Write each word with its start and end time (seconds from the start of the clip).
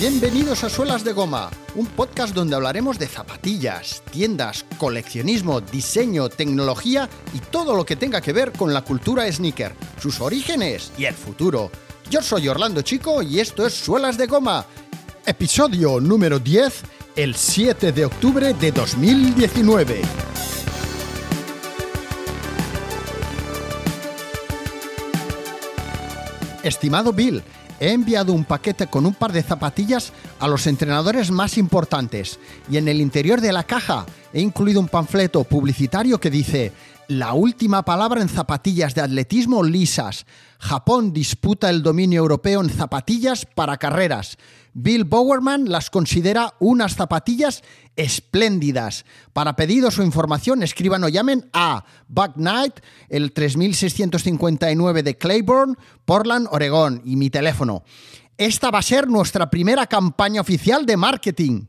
Bienvenidos 0.00 0.64
a 0.64 0.70
Suelas 0.70 1.04
de 1.04 1.12
Goma, 1.12 1.50
un 1.74 1.84
podcast 1.84 2.34
donde 2.34 2.56
hablaremos 2.56 2.98
de 2.98 3.06
zapatillas, 3.06 4.02
tiendas, 4.10 4.64
coleccionismo, 4.78 5.60
diseño, 5.60 6.30
tecnología 6.30 7.06
y 7.34 7.38
todo 7.38 7.76
lo 7.76 7.84
que 7.84 7.96
tenga 7.96 8.22
que 8.22 8.32
ver 8.32 8.50
con 8.52 8.72
la 8.72 8.80
cultura 8.80 9.30
sneaker, 9.30 9.74
sus 10.00 10.22
orígenes 10.22 10.90
y 10.96 11.04
el 11.04 11.12
futuro. 11.12 11.70
Yo 12.08 12.22
soy 12.22 12.48
Orlando 12.48 12.80
Chico 12.80 13.20
y 13.20 13.40
esto 13.40 13.66
es 13.66 13.74
Suelas 13.74 14.16
de 14.16 14.26
Goma, 14.26 14.64
episodio 15.26 16.00
número 16.00 16.38
10, 16.38 16.82
el 17.16 17.34
7 17.34 17.92
de 17.92 18.06
octubre 18.06 18.54
de 18.54 18.72
2019. 18.72 20.00
Estimado 26.62 27.12
Bill, 27.12 27.42
he 27.80 27.92
enviado 27.92 28.32
un 28.32 28.44
paquete 28.44 28.86
con 28.86 29.06
un 29.06 29.14
par 29.14 29.32
de 29.32 29.42
zapatillas 29.42 30.12
a 30.38 30.46
los 30.46 30.66
entrenadores 30.66 31.30
más 31.30 31.58
importantes. 31.58 32.38
Y 32.70 32.76
en 32.76 32.86
el 32.86 33.00
interior 33.00 33.40
de 33.40 33.52
la 33.52 33.64
caja 33.64 34.06
he 34.32 34.40
incluido 34.40 34.80
un 34.80 34.88
panfleto 34.88 35.42
publicitario 35.44 36.20
que 36.20 36.30
dice 36.30 36.72
la 37.10 37.32
última 37.34 37.84
palabra 37.84 38.22
en 38.22 38.28
zapatillas 38.28 38.94
de 38.94 39.00
atletismo 39.00 39.64
lisas. 39.64 40.26
Japón 40.60 41.12
disputa 41.12 41.68
el 41.68 41.82
dominio 41.82 42.20
europeo 42.20 42.60
en 42.60 42.70
zapatillas 42.70 43.46
para 43.46 43.78
carreras. 43.78 44.38
Bill 44.74 45.02
Bowerman 45.02 45.68
las 45.68 45.90
considera 45.90 46.54
unas 46.60 46.94
zapatillas 46.94 47.64
espléndidas. 47.96 49.04
Para 49.32 49.56
pedidos 49.56 49.98
o 49.98 50.04
información, 50.04 50.62
escriban 50.62 51.02
o 51.02 51.08
llamen 51.08 51.50
a 51.52 51.84
Buck 52.06 52.34
Knight, 52.34 52.74
el 53.08 53.32
3659 53.32 55.02
de 55.02 55.18
Claiborne, 55.18 55.74
Portland, 56.04 56.46
Oregón, 56.52 57.02
y 57.04 57.16
mi 57.16 57.28
teléfono. 57.28 57.82
Esta 58.38 58.70
va 58.70 58.78
a 58.78 58.82
ser 58.82 59.08
nuestra 59.08 59.50
primera 59.50 59.88
campaña 59.88 60.40
oficial 60.40 60.86
de 60.86 60.96
marketing. 60.96 61.66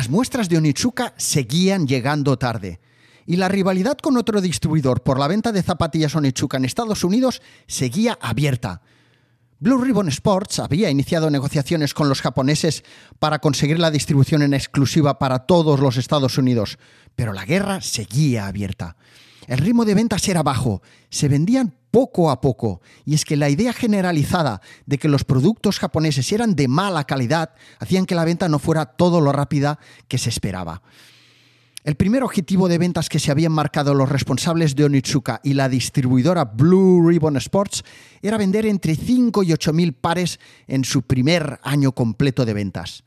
Las 0.00 0.08
muestras 0.08 0.48
de 0.48 0.56
Onitsuka 0.56 1.12
seguían 1.18 1.86
llegando 1.86 2.38
tarde. 2.38 2.80
Y 3.26 3.36
la 3.36 3.48
rivalidad 3.48 3.98
con 3.98 4.16
otro 4.16 4.40
distribuidor 4.40 5.02
por 5.02 5.18
la 5.18 5.28
venta 5.28 5.52
de 5.52 5.62
zapatillas 5.62 6.14
Onitsuka 6.14 6.56
en 6.56 6.64
Estados 6.64 7.04
Unidos 7.04 7.42
seguía 7.66 8.18
abierta. 8.22 8.80
Blue 9.58 9.76
Ribbon 9.76 10.08
Sports 10.08 10.58
había 10.58 10.88
iniciado 10.88 11.28
negociaciones 11.28 11.92
con 11.92 12.08
los 12.08 12.22
japoneses 12.22 12.82
para 13.18 13.40
conseguir 13.40 13.78
la 13.78 13.90
distribución 13.90 14.40
en 14.40 14.54
exclusiva 14.54 15.18
para 15.18 15.40
todos 15.40 15.80
los 15.80 15.98
Estados 15.98 16.38
Unidos, 16.38 16.78
pero 17.14 17.34
la 17.34 17.44
guerra 17.44 17.82
seguía 17.82 18.46
abierta. 18.46 18.96
El 19.46 19.58
ritmo 19.58 19.84
de 19.84 19.94
ventas 19.94 20.26
era 20.28 20.42
bajo, 20.42 20.82
se 21.08 21.28
vendían 21.28 21.74
poco 21.90 22.30
a 22.30 22.40
poco, 22.40 22.80
y 23.04 23.14
es 23.14 23.24
que 23.24 23.36
la 23.36 23.48
idea 23.48 23.72
generalizada 23.72 24.60
de 24.86 24.98
que 24.98 25.08
los 25.08 25.24
productos 25.24 25.78
japoneses 25.78 26.30
eran 26.32 26.54
de 26.54 26.68
mala 26.68 27.04
calidad 27.04 27.50
hacían 27.78 28.06
que 28.06 28.14
la 28.14 28.24
venta 28.24 28.48
no 28.48 28.58
fuera 28.58 28.86
todo 28.86 29.20
lo 29.20 29.32
rápida 29.32 29.78
que 30.08 30.18
se 30.18 30.28
esperaba. 30.28 30.82
El 31.82 31.94
primer 31.94 32.22
objetivo 32.22 32.68
de 32.68 32.76
ventas 32.76 33.08
que 33.08 33.18
se 33.18 33.30
habían 33.30 33.52
marcado 33.52 33.94
los 33.94 34.10
responsables 34.10 34.76
de 34.76 34.84
Onitsuka 34.84 35.40
y 35.42 35.54
la 35.54 35.70
distribuidora 35.70 36.44
Blue 36.44 37.08
Ribbon 37.08 37.38
Sports 37.38 37.84
era 38.20 38.36
vender 38.36 38.66
entre 38.66 38.94
5 38.94 39.42
y 39.44 39.54
8 39.54 39.72
mil 39.72 39.94
pares 39.94 40.38
en 40.66 40.84
su 40.84 41.02
primer 41.02 41.58
año 41.62 41.92
completo 41.92 42.44
de 42.44 42.52
ventas. 42.52 43.02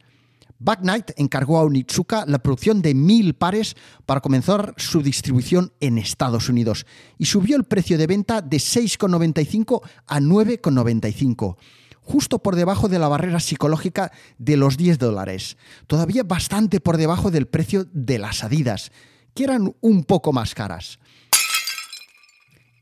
Back 0.63 0.79
Knight 0.79 1.11
encargó 1.17 1.57
a 1.57 1.63
Onitsuka 1.63 2.23
la 2.25 2.39
producción 2.39 2.81
de 2.81 2.93
mil 2.93 3.33
pares 3.33 3.75
para 4.05 4.21
comenzar 4.21 4.73
su 4.77 5.01
distribución 5.01 5.73
en 5.81 5.97
Estados 5.97 6.47
Unidos 6.47 6.85
y 7.17 7.25
subió 7.25 7.57
el 7.57 7.65
precio 7.65 7.97
de 7.97 8.07
venta 8.07 8.41
de 8.41 8.57
6,95 8.57 9.81
a 10.07 10.19
9,95 10.21 11.57
justo 11.99 12.39
por 12.39 12.55
debajo 12.55 12.87
de 12.87 12.99
la 12.99 13.07
barrera 13.07 13.39
psicológica 13.39 14.11
de 14.37 14.57
los 14.57 14.75
10 14.77 14.99
dólares, 14.99 15.57
todavía 15.87 16.23
bastante 16.23 16.81
por 16.81 16.97
debajo 16.97 17.31
del 17.31 17.47
precio 17.47 17.85
de 17.93 18.19
las 18.19 18.43
Adidas, 18.43 18.91
que 19.33 19.45
eran 19.45 19.73
un 19.79 20.03
poco 20.03 20.33
más 20.33 20.53
caras. 20.53 20.99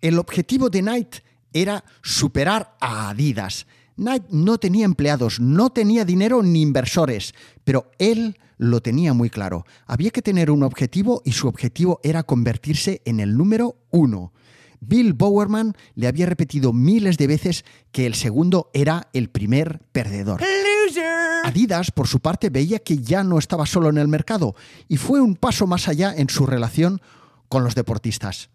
El 0.01 0.17
objetivo 0.17 0.71
de 0.71 0.81
Knight 0.81 1.17
era 1.53 1.83
superar 2.01 2.75
a 2.79 3.09
Adidas, 3.09 3.67
Knight 3.95 4.23
no 4.29 4.57
tenía 4.57 4.85
empleados, 4.85 5.39
no 5.39 5.69
tenía 5.69 6.05
dinero 6.05 6.43
ni 6.43 6.61
inversores, 6.61 7.33
pero 7.63 7.91
él 7.99 8.37
lo 8.57 8.81
tenía 8.81 9.13
muy 9.13 9.29
claro. 9.29 9.65
Había 9.87 10.11
que 10.11 10.21
tener 10.21 10.51
un 10.51 10.63
objetivo 10.63 11.21
y 11.25 11.31
su 11.31 11.47
objetivo 11.47 11.99
era 12.03 12.23
convertirse 12.23 13.01
en 13.05 13.19
el 13.19 13.35
número 13.35 13.77
uno. 13.89 14.33
Bill 14.79 15.13
Bowerman 15.13 15.75
le 15.95 16.07
había 16.07 16.25
repetido 16.25 16.73
miles 16.73 17.17
de 17.17 17.27
veces 17.27 17.65
que 17.91 18.05
el 18.05 18.15
segundo 18.15 18.69
era 18.73 19.09
el 19.13 19.29
primer 19.29 19.79
perdedor. 19.91 20.41
Adidas, 21.43 21.91
por 21.91 22.07
su 22.07 22.19
parte, 22.19 22.49
veía 22.49 22.79
que 22.79 22.97
ya 22.97 23.23
no 23.23 23.39
estaba 23.39 23.65
solo 23.65 23.89
en 23.89 23.97
el 23.97 24.07
mercado 24.07 24.55
y 24.87 24.97
fue 24.97 25.21
un 25.21 25.35
paso 25.35 25.65
más 25.67 25.87
allá 25.87 26.13
en 26.15 26.29
su 26.29 26.45
relación 26.45 27.01
con 27.47 27.63
los 27.63 27.75
deportistas. 27.75 28.49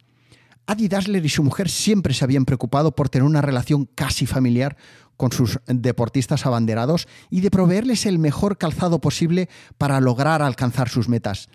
Adi 0.67 0.89
Dassler 0.89 1.25
y 1.25 1.29
su 1.29 1.45
mujer 1.45 1.69
siempre 1.69 2.13
se 2.13 2.25
habían 2.25 2.45
preocupado 2.45 2.95
por 2.95 3.09
tener 3.09 3.25
una 3.25 3.41
relación 3.41 3.89
casi 3.95 4.27
familiar 4.27 4.77
con 5.17 5.31
sus 5.31 5.61
deportistas 5.67 6.45
abanderados 6.45 7.07
y 7.31 7.41
de 7.41 7.53
proveerles 7.53 8.05
el 8.05 8.19
mejor 8.19 8.59
calzado 8.59 9.01
posible 9.01 9.49
para 9.79 10.01
lograr 10.01 10.43
alcanzar 10.43 10.89
sus 10.89 11.09
metas. 11.09 11.49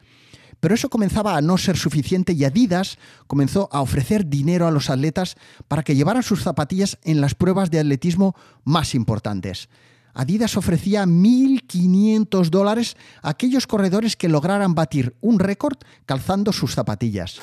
Pero 0.61 0.75
eso 0.75 0.89
comenzaba 0.89 1.35
a 1.35 1.41
no 1.41 1.57
ser 1.57 1.75
suficiente 1.75 2.33
y 2.33 2.45
Adidas 2.45 2.97
comenzó 3.27 3.67
a 3.71 3.81
ofrecer 3.81 4.27
dinero 4.27 4.67
a 4.67 4.71
los 4.71 4.89
atletas 4.89 5.35
para 5.67 5.83
que 5.83 5.95
llevaran 5.95 6.23
sus 6.23 6.44
zapatillas 6.44 6.97
en 7.03 7.19
las 7.19 7.35
pruebas 7.35 7.69
de 7.69 7.79
atletismo 7.79 8.35
más 8.63 8.95
importantes. 8.95 9.69
Adidas 10.13 10.57
ofrecía 10.57 11.05
1.500 11.05 12.50
dólares 12.50 12.95
a 13.21 13.29
aquellos 13.29 13.67
corredores 13.67 14.16
que 14.16 14.29
lograran 14.29 14.75
batir 14.75 15.16
un 15.19 15.39
récord 15.39 15.77
calzando 16.05 16.53
sus 16.53 16.75
zapatillas. 16.75 17.41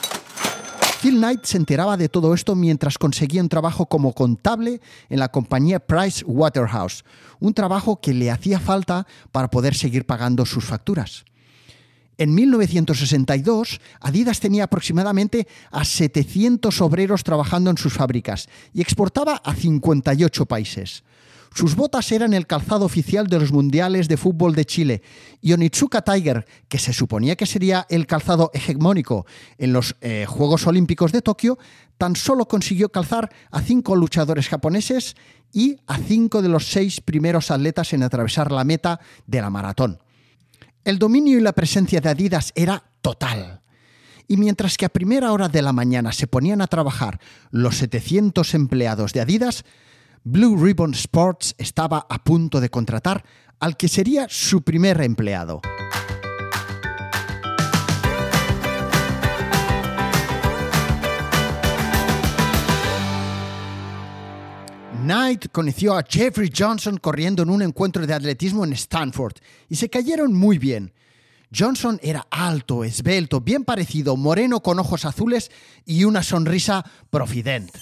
Phil 1.00 1.18
Knight 1.18 1.44
se 1.44 1.58
enteraba 1.58 1.96
de 1.96 2.08
todo 2.08 2.34
esto 2.34 2.56
mientras 2.56 2.98
conseguía 2.98 3.40
un 3.40 3.48
trabajo 3.48 3.86
como 3.86 4.14
contable 4.14 4.80
en 5.08 5.20
la 5.20 5.28
compañía 5.28 5.78
Price 5.78 6.24
Waterhouse, 6.26 7.04
un 7.38 7.54
trabajo 7.54 8.00
que 8.00 8.12
le 8.12 8.32
hacía 8.32 8.58
falta 8.58 9.06
para 9.30 9.48
poder 9.48 9.76
seguir 9.76 10.06
pagando 10.06 10.44
sus 10.44 10.64
facturas. 10.64 11.24
En 12.16 12.34
1962, 12.34 13.80
Adidas 14.00 14.40
tenía 14.40 14.64
aproximadamente 14.64 15.46
a 15.70 15.84
700 15.84 16.80
obreros 16.80 17.22
trabajando 17.22 17.70
en 17.70 17.78
sus 17.78 17.92
fábricas 17.92 18.48
y 18.74 18.80
exportaba 18.80 19.36
a 19.44 19.54
58 19.54 20.46
países. 20.46 21.04
Sus 21.54 21.74
botas 21.74 22.12
eran 22.12 22.34
el 22.34 22.46
calzado 22.46 22.84
oficial 22.84 23.26
de 23.26 23.40
los 23.40 23.52
Mundiales 23.52 24.08
de 24.08 24.16
Fútbol 24.16 24.54
de 24.54 24.64
Chile 24.64 25.02
y 25.40 25.52
Onitsuka 25.52 26.02
Tiger, 26.02 26.46
que 26.68 26.78
se 26.78 26.92
suponía 26.92 27.36
que 27.36 27.46
sería 27.46 27.86
el 27.88 28.06
calzado 28.06 28.50
hegemónico 28.54 29.26
en 29.56 29.72
los 29.72 29.96
eh, 30.00 30.26
Juegos 30.28 30.66
Olímpicos 30.66 31.12
de 31.12 31.22
Tokio, 31.22 31.58
tan 31.96 32.16
solo 32.16 32.46
consiguió 32.46 32.90
calzar 32.90 33.30
a 33.50 33.60
cinco 33.60 33.96
luchadores 33.96 34.48
japoneses 34.48 35.16
y 35.52 35.78
a 35.86 35.98
cinco 35.98 36.42
de 36.42 36.48
los 36.48 36.68
seis 36.68 37.00
primeros 37.00 37.50
atletas 37.50 37.92
en 37.92 38.02
atravesar 38.02 38.52
la 38.52 38.64
meta 38.64 39.00
de 39.26 39.40
la 39.40 39.50
maratón. 39.50 39.98
El 40.84 40.98
dominio 40.98 41.38
y 41.38 41.42
la 41.42 41.52
presencia 41.52 42.00
de 42.00 42.08
Adidas 42.08 42.52
era 42.54 42.84
total. 43.02 43.62
Y 44.26 44.36
mientras 44.36 44.76
que 44.76 44.84
a 44.84 44.90
primera 44.90 45.32
hora 45.32 45.48
de 45.48 45.62
la 45.62 45.72
mañana 45.72 46.12
se 46.12 46.26
ponían 46.26 46.60
a 46.60 46.66
trabajar 46.66 47.18
los 47.50 47.78
700 47.78 48.54
empleados 48.54 49.12
de 49.12 49.22
Adidas, 49.22 49.64
Blue 50.30 50.62
Ribbon 50.62 50.92
Sports 50.92 51.54
estaba 51.56 52.06
a 52.06 52.22
punto 52.22 52.60
de 52.60 52.68
contratar 52.68 53.24
al 53.60 53.78
que 53.78 53.88
sería 53.88 54.26
su 54.28 54.60
primer 54.60 55.00
empleado. 55.00 55.62
Knight 65.00 65.46
conoció 65.50 65.96
a 65.96 66.04
Jeffrey 66.06 66.52
Johnson 66.54 66.98
corriendo 66.98 67.42
en 67.42 67.48
un 67.48 67.62
encuentro 67.62 68.06
de 68.06 68.12
atletismo 68.12 68.66
en 68.66 68.74
Stanford 68.74 69.36
y 69.70 69.76
se 69.76 69.88
cayeron 69.88 70.34
muy 70.34 70.58
bien. 70.58 70.92
Johnson 71.56 71.98
era 72.02 72.26
alto, 72.30 72.84
esbelto, 72.84 73.40
bien 73.40 73.64
parecido, 73.64 74.14
moreno 74.14 74.60
con 74.60 74.78
ojos 74.78 75.06
azules 75.06 75.50
y 75.86 76.04
una 76.04 76.22
sonrisa 76.22 76.84
profidente. 77.08 77.80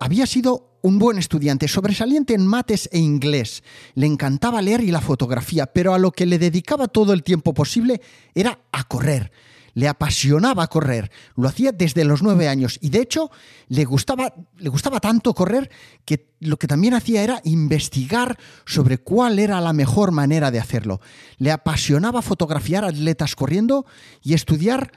Había 0.00 0.26
sido 0.26 0.78
un 0.82 0.98
buen 0.98 1.18
estudiante, 1.18 1.68
sobresaliente 1.68 2.34
en 2.34 2.46
mates 2.46 2.88
e 2.92 2.98
inglés. 2.98 3.62
Le 3.94 4.06
encantaba 4.06 4.62
leer 4.62 4.82
y 4.82 4.90
la 4.90 5.00
fotografía, 5.00 5.66
pero 5.66 5.94
a 5.94 5.98
lo 5.98 6.12
que 6.12 6.26
le 6.26 6.38
dedicaba 6.38 6.88
todo 6.88 7.12
el 7.12 7.22
tiempo 7.22 7.52
posible 7.54 8.00
era 8.34 8.60
a 8.72 8.84
correr. 8.84 9.32
Le 9.74 9.86
apasionaba 9.86 10.66
correr, 10.66 11.10
lo 11.36 11.46
hacía 11.46 11.70
desde 11.70 12.04
los 12.04 12.22
nueve 12.22 12.48
años 12.48 12.78
y 12.80 12.90
de 12.90 13.00
hecho 13.00 13.30
le 13.68 13.84
gustaba, 13.84 14.34
le 14.56 14.70
gustaba 14.70 14.98
tanto 14.98 15.34
correr 15.34 15.70
que 16.04 16.32
lo 16.40 16.56
que 16.56 16.66
también 16.66 16.94
hacía 16.94 17.22
era 17.22 17.40
investigar 17.44 18.38
sobre 18.66 18.98
cuál 18.98 19.38
era 19.38 19.60
la 19.60 19.72
mejor 19.72 20.10
manera 20.10 20.50
de 20.50 20.58
hacerlo. 20.58 21.00
Le 21.36 21.52
apasionaba 21.52 22.22
fotografiar 22.22 22.84
atletas 22.84 23.36
corriendo 23.36 23.86
y 24.20 24.34
estudiar 24.34 24.90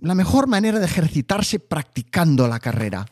la 0.00 0.16
mejor 0.16 0.48
manera 0.48 0.80
de 0.80 0.86
ejercitarse 0.86 1.60
practicando 1.60 2.48
la 2.48 2.58
carrera. 2.58 3.06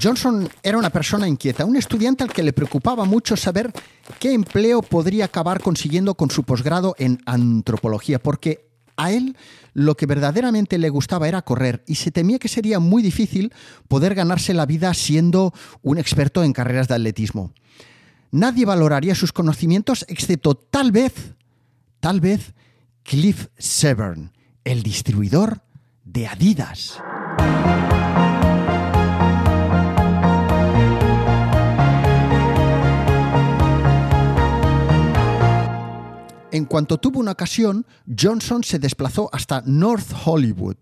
Johnson 0.00 0.48
era 0.62 0.78
una 0.78 0.90
persona 0.90 1.28
inquieta, 1.28 1.64
un 1.64 1.76
estudiante 1.76 2.24
al 2.24 2.32
que 2.32 2.42
le 2.42 2.52
preocupaba 2.52 3.04
mucho 3.04 3.36
saber 3.36 3.72
qué 4.18 4.32
empleo 4.32 4.82
podría 4.82 5.26
acabar 5.26 5.60
consiguiendo 5.60 6.14
con 6.14 6.30
su 6.30 6.42
posgrado 6.44 6.94
en 6.98 7.20
antropología, 7.26 8.18
porque 8.18 8.68
a 8.96 9.12
él 9.12 9.36
lo 9.72 9.96
que 9.96 10.06
verdaderamente 10.06 10.78
le 10.78 10.88
gustaba 10.88 11.28
era 11.28 11.42
correr 11.42 11.82
y 11.86 11.96
se 11.96 12.10
temía 12.10 12.38
que 12.38 12.48
sería 12.48 12.78
muy 12.78 13.02
difícil 13.02 13.52
poder 13.88 14.14
ganarse 14.14 14.54
la 14.54 14.66
vida 14.66 14.92
siendo 14.94 15.52
un 15.82 15.98
experto 15.98 16.44
en 16.44 16.52
carreras 16.52 16.88
de 16.88 16.94
atletismo. 16.94 17.52
Nadie 18.30 18.66
valoraría 18.66 19.14
sus 19.14 19.32
conocimientos 19.32 20.04
excepto 20.08 20.54
tal 20.54 20.90
vez, 20.90 21.34
tal 22.00 22.20
vez, 22.20 22.54
Cliff 23.04 23.48
Severn, 23.58 24.32
el 24.64 24.82
distribuidor 24.82 25.62
de 26.04 26.26
Adidas. 26.26 27.00
En 36.54 36.66
cuanto 36.66 36.98
tuvo 36.98 37.18
una 37.18 37.32
ocasión, 37.32 37.84
Johnson 38.06 38.62
se 38.62 38.78
desplazó 38.78 39.28
hasta 39.32 39.64
North 39.66 40.12
Hollywood. 40.24 40.76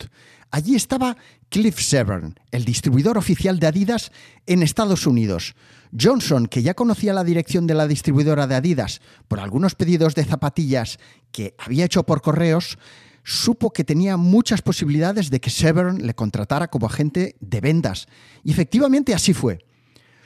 Allí 0.50 0.74
estaba 0.74 1.16
Cliff 1.48 1.80
Severn, 1.80 2.38
el 2.50 2.66
distribuidor 2.66 3.16
oficial 3.16 3.58
de 3.58 3.68
Adidas 3.68 4.12
en 4.44 4.62
Estados 4.62 5.06
Unidos. 5.06 5.54
Johnson, 5.98 6.46
que 6.46 6.62
ya 6.62 6.74
conocía 6.74 7.14
la 7.14 7.24
dirección 7.24 7.66
de 7.66 7.72
la 7.72 7.86
distribuidora 7.86 8.46
de 8.46 8.56
Adidas 8.56 9.00
por 9.28 9.40
algunos 9.40 9.74
pedidos 9.74 10.14
de 10.14 10.26
zapatillas 10.26 10.98
que 11.30 11.54
había 11.56 11.86
hecho 11.86 12.02
por 12.02 12.20
correos, 12.20 12.76
supo 13.24 13.72
que 13.72 13.82
tenía 13.82 14.18
muchas 14.18 14.60
posibilidades 14.60 15.30
de 15.30 15.40
que 15.40 15.48
Severn 15.48 16.06
le 16.06 16.14
contratara 16.14 16.68
como 16.68 16.84
agente 16.84 17.34
de 17.40 17.62
ventas. 17.62 18.08
Y 18.44 18.50
efectivamente 18.50 19.14
así 19.14 19.32
fue. 19.32 19.64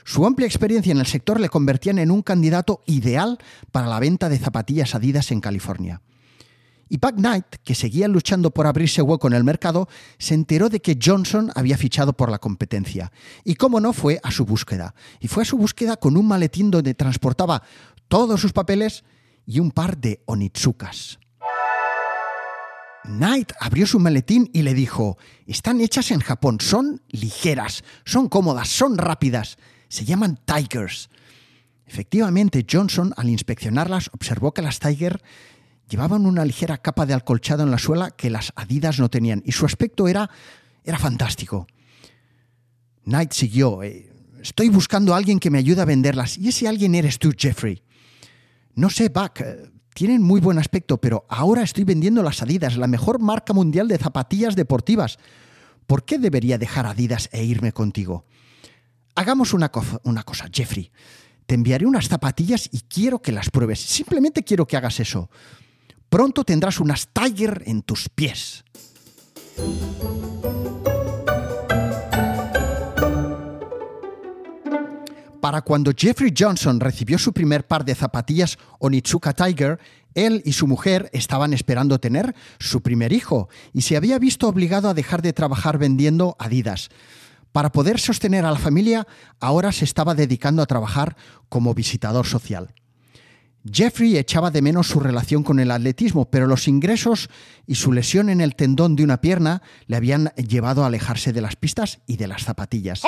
Su 0.07 0.25
amplia 0.25 0.47
experiencia 0.47 0.93
en 0.93 0.99
el 0.99 1.07
sector 1.07 1.41
le 1.41 1.49
convertían 1.49 1.99
en 1.99 2.13
un 2.13 2.23
candidato 2.23 2.81
ideal 2.87 3.39
para 3.73 3.89
la 3.89 3.99
venta 3.99 4.29
de 4.29 4.39
zapatillas 4.39 4.95
Adidas 4.95 5.33
en 5.33 5.41
California. 5.41 6.01
Y 6.89 6.99
Buck 6.99 7.17
Knight, 7.17 7.57
que 7.65 7.75
seguía 7.75 8.07
luchando 8.07 8.53
por 8.53 8.69
abrirse 8.69 9.03
hueco 9.03 9.27
en 9.27 9.33
el 9.33 9.43
mercado, 9.43 9.89
se 10.19 10.35
enteró 10.35 10.69
de 10.69 10.79
que 10.79 10.97
Johnson 11.03 11.51
había 11.57 11.77
fichado 11.77 12.13
por 12.13 12.31
la 12.31 12.39
competencia. 12.39 13.11
Y 13.43 13.57
cómo 13.57 13.81
no, 13.81 13.93
fue 13.93 14.21
a 14.23 14.31
su 14.31 14.47
búsqueda. 14.47 14.95
Y 15.19 15.27
fue 15.27 15.43
a 15.43 15.47
su 15.47 15.59
búsqueda 15.59 15.97
con 15.97 16.17
un 16.17 16.29
maletín 16.29 16.71
donde 16.71 16.95
transportaba 16.95 17.65
todos 18.07 18.41
sus 18.41 18.53
papeles 18.53 19.03
y 19.45 19.59
un 19.59 19.73
par 19.73 19.99
de 19.99 20.23
onitsukas. 20.27 21.19
Knight 23.03 23.55
abrió 23.59 23.89
su 23.89 23.99
maletín 23.99 24.51
y 24.53 24.63
le 24.63 24.73
dijo, 24.73 25.19
están 25.49 25.81
hechas 25.81 26.13
en 26.13 26.21
Japón, 26.21 26.59
son 26.61 27.03
ligeras, 27.09 27.83
son 28.05 28.29
cómodas, 28.29 28.69
son 28.69 28.99
rápidas. 28.99 29.59
Se 29.89 30.05
llaman 30.05 30.39
Tigers. 30.45 31.11
Efectivamente, 31.87 32.67
Johnson, 32.71 33.15
al 33.17 33.29
inspeccionarlas, 33.29 34.11
observó 34.13 34.53
que 34.53 34.63
las 34.63 34.81
Tiger 34.81 35.23
llevaban 35.89 36.27
una 36.27 36.45
ligera 36.45 36.79
capa 36.79 37.07
de 37.07 37.15
alcolchado 37.15 37.63
en 37.63 37.71
la 37.71 37.79
suela 37.79 38.11
que 38.11 38.31
las 38.31 38.53
Adidas 38.57 38.99
no 38.99 39.09
tenían, 39.09 39.43
y 39.45 39.53
su 39.53 39.65
aspecto 39.65 40.09
era, 40.09 40.29
era 40.85 40.99
fantástico. 40.99 41.67
Knight 43.05 43.33
siguió. 43.33 43.83
Eh, 43.83 44.11
estoy 44.43 44.69
buscando 44.69 45.15
a 45.15 45.17
alguien 45.17 45.39
que 45.39 45.51
me 45.51 45.59
ayude 45.59 45.83
a 45.83 45.85
venderlas, 45.85 46.39
y 46.39 46.49
ese 46.49 46.67
alguien 46.67 46.95
eres 46.95 47.19
tú, 47.19 47.33
Jeffrey. 47.37 47.83
No 48.75 48.91
sé, 48.91 49.09
Buck, 49.09 49.41
eh, 49.41 49.71
tienen 49.95 50.23
muy 50.23 50.41
buen 50.41 50.59
aspecto, 50.59 50.99
pero 50.99 51.25
ahora 51.29 51.63
estoy 51.63 51.85
vendiendo 51.85 52.23
las 52.23 52.43
Adidas, 52.43 52.77
la 52.77 52.89
mejor 52.89 53.21
marca 53.21 53.53
mundial 53.53 53.89
de 53.89 53.97
zapatillas 53.97 54.57
deportivas. 54.57 55.19
¿Por 55.87 56.05
qué 56.05 56.19
debería 56.19 56.59
dejar 56.59 56.85
Adidas 56.85 57.29
e 57.33 57.45
irme 57.45 57.73
contigo? 57.73 58.25
Hagamos 59.19 59.55
una, 59.55 59.71
cosa, 59.71 60.47
Jeffrey. 60.53 60.93
Te 61.47 61.55
enviaré 61.55 61.87
unas 61.87 62.07
zapatillas 62.07 62.69
y 62.71 62.81
quiero 62.81 63.23
que 63.23 63.33
las 63.33 63.49
pruebes. 63.49 63.81
Simplemente 63.81 64.45
quiero 64.45 64.67
que 64.67 64.77
hagas 64.77 65.01
eso. 65.01 65.31
Pronto 66.11 66.45
tendrás 66.45 66.81
unas 66.81 67.09
Tiger 67.09 67.63
en 67.65 67.81
tus 67.81 68.11
pies. 68.11 68.63
Para 75.41 75.63
cuando 75.63 75.93
Jeffrey 75.97 76.35
Johnson 76.37 76.79
recibió 76.79 77.17
su 77.17 77.33
primer 77.33 77.67
par 77.67 77.87
de 77.87 77.95
zapatillas 77.95 78.59
Onitsuka 78.81 79.33
Tiger, 79.33 79.79
él 80.15 80.43
y 80.45 80.53
su 80.53 80.67
mujer 80.67 81.09
estaban 81.15 81.55
esperando 81.55 81.99
tener 81.99 82.35
su 82.59 82.83
primer 82.83 83.15
hijo 83.15 83.49
y 83.73 83.81
se 83.81 83.97
había 83.97 84.19
visto 84.19 84.47
obligado 84.47 84.91
a 84.91 84.95
dejar 84.95 85.23
de 85.23 85.33
trabajar 85.33 85.79
vendiendo 85.79 86.37
Adidas. 86.39 86.91
Para 87.57 87.73
poder 87.73 87.99
sostener 87.99 88.45
a 88.45 88.51
la 88.51 88.59
familia, 88.59 89.07
ahora 89.41 89.73
se 89.73 89.87
estaba 89.87 90.15
dedicando 90.15 90.61
a 90.61 90.67
trabajar 90.67 91.17
como 91.49 91.73
visitador 91.73 92.27
social. 92.27 92.75
Jeffrey 93.65 94.19
echaba 94.19 94.51
de 94.51 94.61
menos 94.61 94.89
su 94.89 95.01
relación 95.01 95.43
con 95.43 95.59
el 95.59 95.71
atletismo, 95.71 96.31
pero 96.31 96.47
los 96.47 96.69
ingresos 96.69 97.31
y 97.67 97.77
su 97.77 97.95
lesión 97.95 98.29
en 98.29 98.43
el 98.43 98.57
tendón 98.57 98.95
de 98.95 99.05
una 99.05 99.23
pierna 99.23 99.63
le 99.87 99.97
habían 99.97 100.35
llevado 100.37 100.85
a 100.85 100.89
alejarse 100.89 101.33
de 101.33 101.41
las 101.41 101.57
pistas 101.57 102.01
y 102.07 102.19
de 102.19 102.27
las 102.27 102.45
zapatillas. 102.45 103.01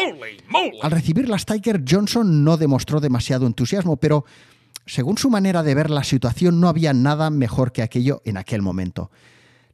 Al 0.81 0.93
recibir 0.93 1.29
las 1.29 1.45
Tiger, 1.45 1.85
Johnson 1.87 2.43
no 2.43 2.57
demostró 2.57 3.01
demasiado 3.01 3.47
entusiasmo, 3.47 3.99
pero 3.99 4.25
según 4.87 5.19
su 5.19 5.29
manera 5.29 5.63
de 5.63 5.75
ver 5.75 5.91
la 5.91 6.05
situación 6.05 6.59
no 6.59 6.71
había 6.71 6.95
nada 6.95 7.29
mejor 7.29 7.71
que 7.71 7.83
aquello 7.83 8.23
en 8.25 8.39
aquel 8.39 8.63
momento. 8.63 9.11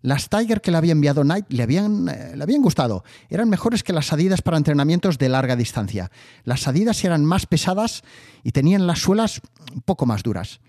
Las 0.05 0.29
Tiger 0.29 0.61
que 0.61 0.71
le 0.71 0.77
había 0.77 0.93
enviado 0.93 1.23
Knight 1.23 1.47
le 1.49 1.63
habían, 1.63 2.11
eh, 2.11 2.37
le 2.37 2.43
habían 2.43 2.61
gustado. 2.61 3.05
Eran 3.31 3.49
mejores 3.49 3.83
que 3.83 3.95
las 3.95 4.13
Adidas 4.13 4.43
para 4.43 4.59
entrenamientos 4.59 5.17
de 5.17 5.31
larga 5.31 5.57
distancia. 5.57 6.11
Las 6.45 6.69
Adidas 6.69 7.03
eran 7.05 7.25
más 7.25 7.47
pesadas 7.47 8.03
y 8.43 8.53
tenían 8.53 8.87
las 8.87 8.99
suelas 8.99 9.41
un 9.75 9.81
poco 9.81 10.05
más 10.05 10.23
duras. 10.23 10.61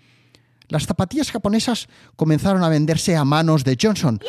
Las 0.68 0.86
zapatillas 0.86 1.30
japonesas 1.30 1.88
comenzaron 2.16 2.64
a 2.64 2.70
venderse 2.70 3.14
a 3.14 3.26
manos 3.26 3.62
de 3.62 3.76
Johnson. 3.78 4.20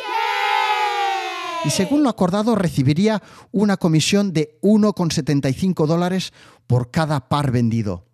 Y 1.64 1.70
según 1.70 2.02
lo 2.02 2.10
acordado, 2.10 2.54
recibiría 2.54 3.22
una 3.50 3.78
comisión 3.78 4.34
de 4.34 4.58
1,75 4.60 5.86
dólares 5.86 6.34
por 6.66 6.90
cada 6.90 7.30
par 7.30 7.50
vendido. 7.50 8.07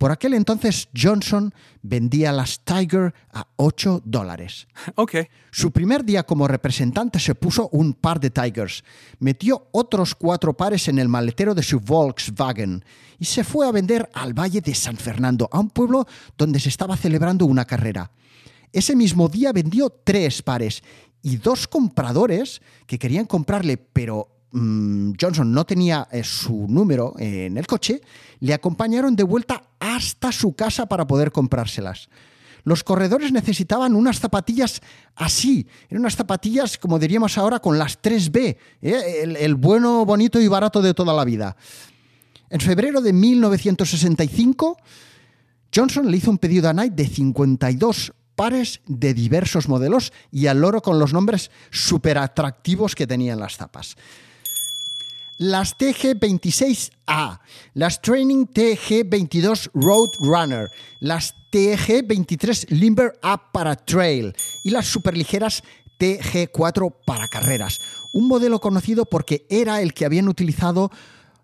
Por 0.00 0.12
aquel 0.12 0.32
entonces 0.32 0.88
Johnson 0.96 1.52
vendía 1.82 2.32
las 2.32 2.60
Tiger 2.64 3.12
a 3.34 3.46
8 3.56 4.00
dólares. 4.02 4.66
Okay. 4.94 5.26
Su 5.50 5.72
primer 5.72 6.06
día 6.06 6.22
como 6.22 6.48
representante 6.48 7.18
se 7.18 7.34
puso 7.34 7.68
un 7.70 7.92
par 7.92 8.18
de 8.18 8.30
Tigers, 8.30 8.82
metió 9.18 9.68
otros 9.72 10.14
cuatro 10.14 10.56
pares 10.56 10.88
en 10.88 10.98
el 10.98 11.10
maletero 11.10 11.54
de 11.54 11.62
su 11.62 11.80
Volkswagen 11.80 12.82
y 13.18 13.26
se 13.26 13.44
fue 13.44 13.66
a 13.66 13.72
vender 13.72 14.08
al 14.14 14.32
Valle 14.32 14.62
de 14.62 14.74
San 14.74 14.96
Fernando, 14.96 15.50
a 15.52 15.60
un 15.60 15.68
pueblo 15.68 16.06
donde 16.38 16.60
se 16.60 16.70
estaba 16.70 16.96
celebrando 16.96 17.44
una 17.44 17.66
carrera. 17.66 18.10
Ese 18.72 18.96
mismo 18.96 19.28
día 19.28 19.52
vendió 19.52 19.90
tres 19.90 20.40
pares 20.40 20.82
y 21.20 21.36
dos 21.36 21.68
compradores 21.68 22.62
que 22.86 22.98
querían 22.98 23.26
comprarle, 23.26 23.76
pero 23.76 24.39
Mm, 24.52 25.12
Johnson 25.20 25.52
no 25.52 25.64
tenía 25.64 26.08
eh, 26.10 26.24
su 26.24 26.66
número 26.68 27.14
en 27.18 27.56
el 27.56 27.66
coche, 27.66 28.00
le 28.40 28.52
acompañaron 28.52 29.14
de 29.14 29.22
vuelta 29.22 29.62
hasta 29.78 30.32
su 30.32 30.54
casa 30.54 30.86
para 30.86 31.06
poder 31.06 31.30
comprárselas. 31.30 32.08
Los 32.64 32.84
corredores 32.84 33.32
necesitaban 33.32 33.94
unas 33.94 34.18
zapatillas 34.18 34.80
así, 35.14 35.66
eran 35.88 36.00
unas 36.00 36.16
zapatillas, 36.16 36.78
como 36.78 36.98
diríamos 36.98 37.38
ahora, 37.38 37.60
con 37.60 37.78
las 37.78 38.02
3B, 38.02 38.56
¿eh? 38.82 39.20
el, 39.22 39.36
el 39.36 39.54
bueno, 39.54 40.04
bonito 40.04 40.40
y 40.40 40.48
barato 40.48 40.82
de 40.82 40.94
toda 40.94 41.14
la 41.14 41.24
vida. 41.24 41.56
En 42.50 42.60
febrero 42.60 43.00
de 43.00 43.12
1965, 43.12 44.76
Johnson 45.74 46.10
le 46.10 46.16
hizo 46.16 46.30
un 46.30 46.38
pedido 46.38 46.68
a 46.68 46.72
Nike 46.72 46.96
de 46.96 47.06
52 47.06 48.12
pares 48.34 48.80
de 48.86 49.14
diversos 49.14 49.68
modelos 49.68 50.12
y 50.32 50.48
al 50.48 50.60
loro 50.60 50.82
con 50.82 50.98
los 50.98 51.12
nombres 51.12 51.50
súper 51.70 52.18
atractivos 52.18 52.94
que 52.94 53.06
tenían 53.06 53.38
las 53.38 53.56
zapas 53.56 53.96
las 55.40 55.78
TG26A, 55.78 57.40
las 57.72 58.02
Training 58.02 58.44
TG22 58.44 59.70
Road 59.72 60.10
Runner, 60.18 60.68
las 60.98 61.34
TG23 61.50 62.68
Limber 62.68 63.18
A 63.22 63.50
para 63.50 63.74
trail 63.74 64.34
y 64.64 64.68
las 64.68 64.86
superligeras 64.86 65.62
TG4 65.98 66.94
para 67.06 67.26
carreras. 67.28 67.80
Un 68.12 68.28
modelo 68.28 68.60
conocido 68.60 69.06
porque 69.06 69.46
era 69.48 69.80
el 69.80 69.94
que 69.94 70.04
habían 70.04 70.28
utilizado 70.28 70.90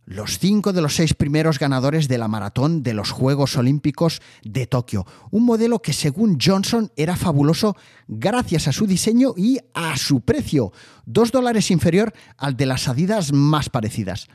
los 0.06 0.38
cinco 0.38 0.72
de 0.72 0.80
los 0.80 0.94
seis 0.94 1.14
primeros 1.14 1.58
ganadores 1.58 2.06
de 2.06 2.16
la 2.16 2.28
maratón 2.28 2.84
de 2.84 2.94
los 2.94 3.10
Juegos 3.10 3.56
Olímpicos 3.56 4.22
de 4.44 4.66
Tokio. 4.68 5.04
Un 5.32 5.44
modelo 5.44 5.82
que 5.82 5.92
según 5.92 6.38
Johnson 6.40 6.92
era 6.96 7.16
fabuloso 7.16 7.76
gracias 8.06 8.68
a 8.68 8.72
su 8.72 8.86
diseño 8.86 9.34
y 9.36 9.58
a 9.75 9.96
su 9.96 10.20
precio, 10.20 10.72
dos 11.04 11.32
dólares 11.32 11.72
inferior 11.72 12.14
al 12.38 12.56
de 12.56 12.66
las 12.66 12.86
Adidas 12.86 13.32
más 13.32 13.68
parecidas. 13.68 14.28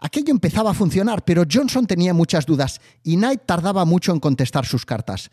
Aquello 0.00 0.32
empezaba 0.32 0.70
a 0.70 0.74
funcionar, 0.74 1.24
pero 1.24 1.44
Johnson 1.48 1.86
tenía 1.86 2.14
muchas 2.14 2.46
dudas 2.46 2.80
y 3.04 3.16
Knight 3.16 3.42
tardaba 3.44 3.84
mucho 3.84 4.12
en 4.12 4.18
contestar 4.18 4.64
sus 4.64 4.86
cartas. 4.86 5.30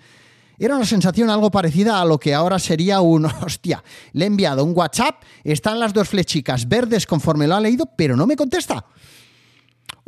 Era 0.59 0.75
una 0.75 0.86
sensación 0.86 1.29
algo 1.29 1.51
parecida 1.51 2.01
a 2.01 2.05
lo 2.05 2.19
que 2.19 2.36
ahora 2.36 2.59
sería 2.59 3.00
un 3.00 3.25
hostia. 3.41 3.81
Le 4.12 4.25
he 4.25 4.27
enviado 4.27 4.65
un 4.65 4.74
WhatsApp, 4.75 5.24
están 5.45 5.79
las 5.79 5.93
dos 5.93 6.09
flechicas 6.09 6.67
verdes 6.67 7.07
conforme 7.07 7.48
lo 7.48 7.55
ha 7.55 7.62
leído, 7.62 7.89
pero 7.95 8.17
no 8.17 8.27
me 8.27 8.36
contesta. 8.36 8.86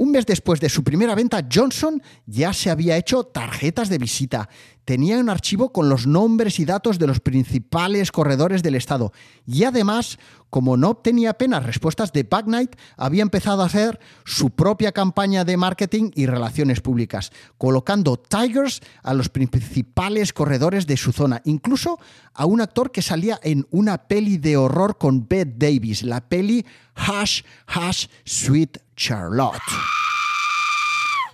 Un 0.01 0.09
mes 0.09 0.25
después 0.25 0.59
de 0.59 0.67
su 0.67 0.83
primera 0.83 1.13
venta, 1.13 1.47
Johnson 1.53 2.01
ya 2.25 2.53
se 2.53 2.71
había 2.71 2.97
hecho 2.97 3.23
tarjetas 3.23 3.87
de 3.87 3.99
visita. 3.99 4.49
Tenía 4.83 5.19
un 5.19 5.29
archivo 5.29 5.71
con 5.71 5.89
los 5.89 6.07
nombres 6.07 6.59
y 6.59 6.65
datos 6.65 6.97
de 6.97 7.05
los 7.05 7.19
principales 7.19 8.11
corredores 8.11 8.63
del 8.63 8.73
estado. 8.73 9.13
Y 9.45 9.63
además, 9.63 10.17
como 10.49 10.75
no 10.75 10.89
obtenía 10.89 11.29
apenas 11.29 11.63
respuestas 11.63 12.11
de 12.13 12.23
Back 12.23 12.45
Knight, 12.45 12.75
había 12.97 13.21
empezado 13.21 13.61
a 13.61 13.67
hacer 13.67 13.99
su 14.25 14.49
propia 14.49 14.91
campaña 14.91 15.45
de 15.45 15.55
marketing 15.55 16.09
y 16.15 16.25
relaciones 16.25 16.81
públicas, 16.81 17.31
colocando 17.59 18.17
Tigers 18.17 18.81
a 19.03 19.13
los 19.13 19.29
principales 19.29 20.33
corredores 20.33 20.87
de 20.87 20.97
su 20.97 21.11
zona, 21.11 21.43
incluso 21.45 21.99
a 22.33 22.47
un 22.47 22.61
actor 22.61 22.91
que 22.91 23.03
salía 23.03 23.39
en 23.43 23.67
una 23.69 24.07
peli 24.07 24.39
de 24.39 24.57
horror 24.57 24.97
con 24.97 25.27
Bette 25.27 25.59
Davis, 25.59 26.01
la 26.01 26.27
peli 26.27 26.65
Hush, 26.97 27.43
Hush, 27.67 28.07
Sweet 28.25 28.79
Charlotte. 29.01 29.57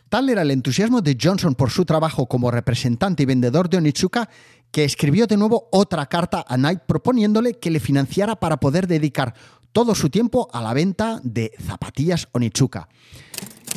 Tal 0.07 0.29
era 0.29 0.41
el 0.41 0.51
entusiasmo 0.51 1.01
de 1.01 1.17
Johnson 1.21 1.53
por 1.53 1.69
su 1.69 1.83
trabajo 1.83 2.25
como 2.25 2.50
representante 2.50 3.24
y 3.24 3.25
vendedor 3.25 3.69
de 3.69 3.75
Onitsuka 3.75 4.29
que 4.71 4.86
escribió 4.86 5.27
de 5.27 5.36
nuevo 5.36 5.67
otra 5.74 6.05
carta 6.05 6.45
a 6.47 6.55
Knight 6.55 6.83
proponiéndole 6.88 7.55
que 7.55 7.69
le 7.69 7.81
financiara 7.81 8.38
para 8.38 8.55
poder 8.55 8.88
dedicar 8.88 9.33
todo 9.74 9.95
su 9.95 10.09
tiempo 10.09 10.47
a 10.53 10.62
la 10.62 10.74
venta 10.74 11.19
de 11.24 11.51
zapatillas 11.62 12.29
Onitsuka. 12.31 12.88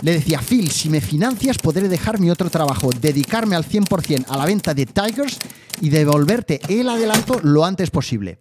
Le 0.02 0.12
decía, 0.12 0.40
Phil, 0.40 0.70
si 0.70 0.88
me 0.88 1.00
financias 1.00 1.58
podré 1.58 1.88
dejar 1.88 2.20
mi 2.20 2.30
otro 2.30 2.48
trabajo, 2.48 2.90
dedicarme 2.92 3.56
al 3.56 3.64
100% 3.64 4.26
a 4.28 4.36
la 4.36 4.46
venta 4.46 4.72
de 4.72 4.86
Tigers 4.86 5.38
y 5.80 5.88
devolverte 5.88 6.60
el 6.68 6.88
adelanto 6.88 7.40
lo 7.42 7.64
antes 7.64 7.90
posible. 7.90 8.38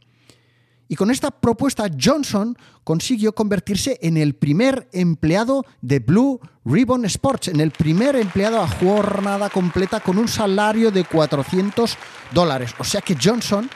Y 0.92 0.96
con 0.96 1.12
esta 1.12 1.30
propuesta 1.30 1.88
Johnson 2.02 2.58
consiguió 2.84 3.34
convertirse 3.34 4.00
en 4.02 4.18
el 4.18 4.34
primer 4.34 4.90
empleado 4.92 5.64
de 5.82 6.00
Blue 6.00 6.42
Ribbon 6.66 7.06
Sports, 7.06 7.50
en 7.50 7.62
el 7.62 7.70
primer 7.70 8.16
empleado 8.16 8.60
a 8.60 8.68
jornada 8.68 9.52
completa 9.52 10.00
con 10.00 10.18
un 10.18 10.28
salario 10.28 10.90
de 10.90 11.06
400 11.06 11.96
dólares. 12.34 12.74
O 12.80 12.84
sea 12.84 13.02
que 13.02 13.16
Johnson 13.22 13.70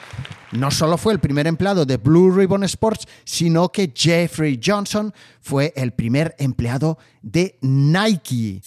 no 0.50 0.72
solo 0.72 0.98
fue 0.98 1.12
el 1.12 1.20
primer 1.20 1.46
empleado 1.46 1.86
de 1.86 1.98
Blue 1.98 2.32
Ribbon 2.32 2.64
Sports, 2.64 3.06
sino 3.24 3.70
que 3.70 3.92
Jeffrey 3.94 4.60
Johnson 4.62 5.14
fue 5.40 5.72
el 5.76 5.92
primer 5.92 6.34
empleado 6.38 6.98
de 7.22 7.58
Nike. 7.60 8.60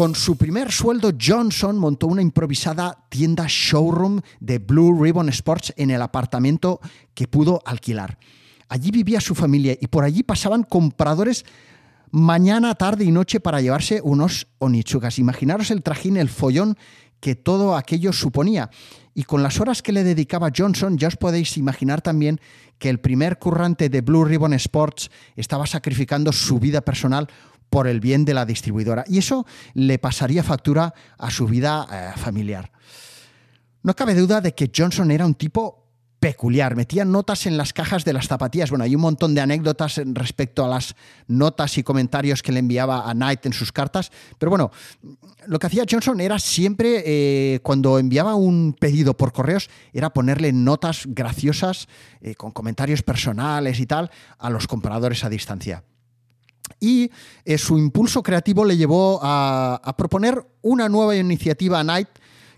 Con 0.00 0.14
su 0.14 0.36
primer 0.36 0.72
sueldo, 0.72 1.10
Johnson 1.20 1.76
montó 1.76 2.06
una 2.06 2.22
improvisada 2.22 3.04
tienda 3.10 3.44
showroom 3.46 4.22
de 4.40 4.58
Blue 4.58 4.98
Ribbon 4.98 5.28
Sports 5.28 5.74
en 5.76 5.90
el 5.90 6.00
apartamento 6.00 6.80
que 7.12 7.28
pudo 7.28 7.60
alquilar. 7.66 8.16
Allí 8.70 8.92
vivía 8.92 9.20
su 9.20 9.34
familia 9.34 9.76
y 9.78 9.88
por 9.88 10.04
allí 10.04 10.22
pasaban 10.22 10.62
compradores 10.62 11.44
mañana, 12.12 12.74
tarde 12.76 13.04
y 13.04 13.10
noche 13.10 13.40
para 13.40 13.60
llevarse 13.60 14.00
unos 14.02 14.46
onichugas. 14.56 15.18
Imaginaros 15.18 15.70
el 15.70 15.82
trajín, 15.82 16.16
el 16.16 16.30
follón 16.30 16.78
que 17.20 17.34
todo 17.34 17.76
aquello 17.76 18.14
suponía. 18.14 18.70
Y 19.14 19.24
con 19.24 19.42
las 19.42 19.60
horas 19.60 19.82
que 19.82 19.92
le 19.92 20.02
dedicaba 20.02 20.48
Johnson, 20.56 20.96
ya 20.96 21.08
os 21.08 21.16
podéis 21.16 21.58
imaginar 21.58 22.00
también 22.00 22.40
que 22.78 22.88
el 22.88 23.00
primer 23.00 23.38
currante 23.38 23.90
de 23.90 24.00
Blue 24.00 24.24
Ribbon 24.24 24.54
Sports 24.54 25.10
estaba 25.36 25.66
sacrificando 25.66 26.32
su 26.32 26.58
vida 26.58 26.80
personal 26.80 27.28
por 27.70 27.86
el 27.86 28.00
bien 28.00 28.24
de 28.24 28.34
la 28.34 28.44
distribuidora. 28.44 29.04
Y 29.06 29.18
eso 29.18 29.46
le 29.74 29.98
pasaría 29.98 30.42
factura 30.42 30.92
a 31.16 31.30
su 31.30 31.46
vida 31.46 31.86
eh, 31.90 32.18
familiar. 32.18 32.70
No 33.82 33.94
cabe 33.94 34.14
duda 34.14 34.40
de 34.40 34.54
que 34.54 34.70
Johnson 34.74 35.10
era 35.10 35.24
un 35.24 35.34
tipo 35.34 35.80
peculiar. 36.20 36.76
Metía 36.76 37.04
notas 37.04 37.46
en 37.46 37.56
las 37.56 37.72
cajas 37.72 38.04
de 38.04 38.12
las 38.12 38.28
zapatillas. 38.28 38.68
Bueno, 38.68 38.84
hay 38.84 38.94
un 38.94 39.00
montón 39.00 39.34
de 39.34 39.40
anécdotas 39.40 40.00
respecto 40.04 40.64
a 40.64 40.68
las 40.68 40.94
notas 41.26 41.78
y 41.78 41.82
comentarios 41.82 42.42
que 42.42 42.52
le 42.52 42.58
enviaba 42.58 43.08
a 43.08 43.14
Knight 43.14 43.46
en 43.46 43.54
sus 43.54 43.72
cartas. 43.72 44.12
Pero 44.38 44.50
bueno, 44.50 44.70
lo 45.46 45.58
que 45.58 45.66
hacía 45.66 45.84
Johnson 45.90 46.20
era 46.20 46.38
siempre, 46.38 47.02
eh, 47.06 47.60
cuando 47.62 47.98
enviaba 47.98 48.34
un 48.34 48.76
pedido 48.78 49.16
por 49.16 49.32
correos, 49.32 49.70
era 49.94 50.10
ponerle 50.10 50.52
notas 50.52 51.04
graciosas 51.06 51.88
eh, 52.20 52.34
con 52.34 52.50
comentarios 52.50 53.02
personales 53.02 53.80
y 53.80 53.86
tal 53.86 54.10
a 54.38 54.50
los 54.50 54.66
compradores 54.66 55.24
a 55.24 55.30
distancia 55.30 55.82
y 56.78 57.10
eh, 57.44 57.58
su 57.58 57.78
impulso 57.78 58.22
creativo 58.22 58.64
le 58.64 58.76
llevó 58.76 59.20
a, 59.22 59.94
proponer 59.96 60.46
una 60.62 60.88
nueva 60.88 61.16
iniciativa 61.16 61.80
a 61.80 61.82
Knight 61.82 62.08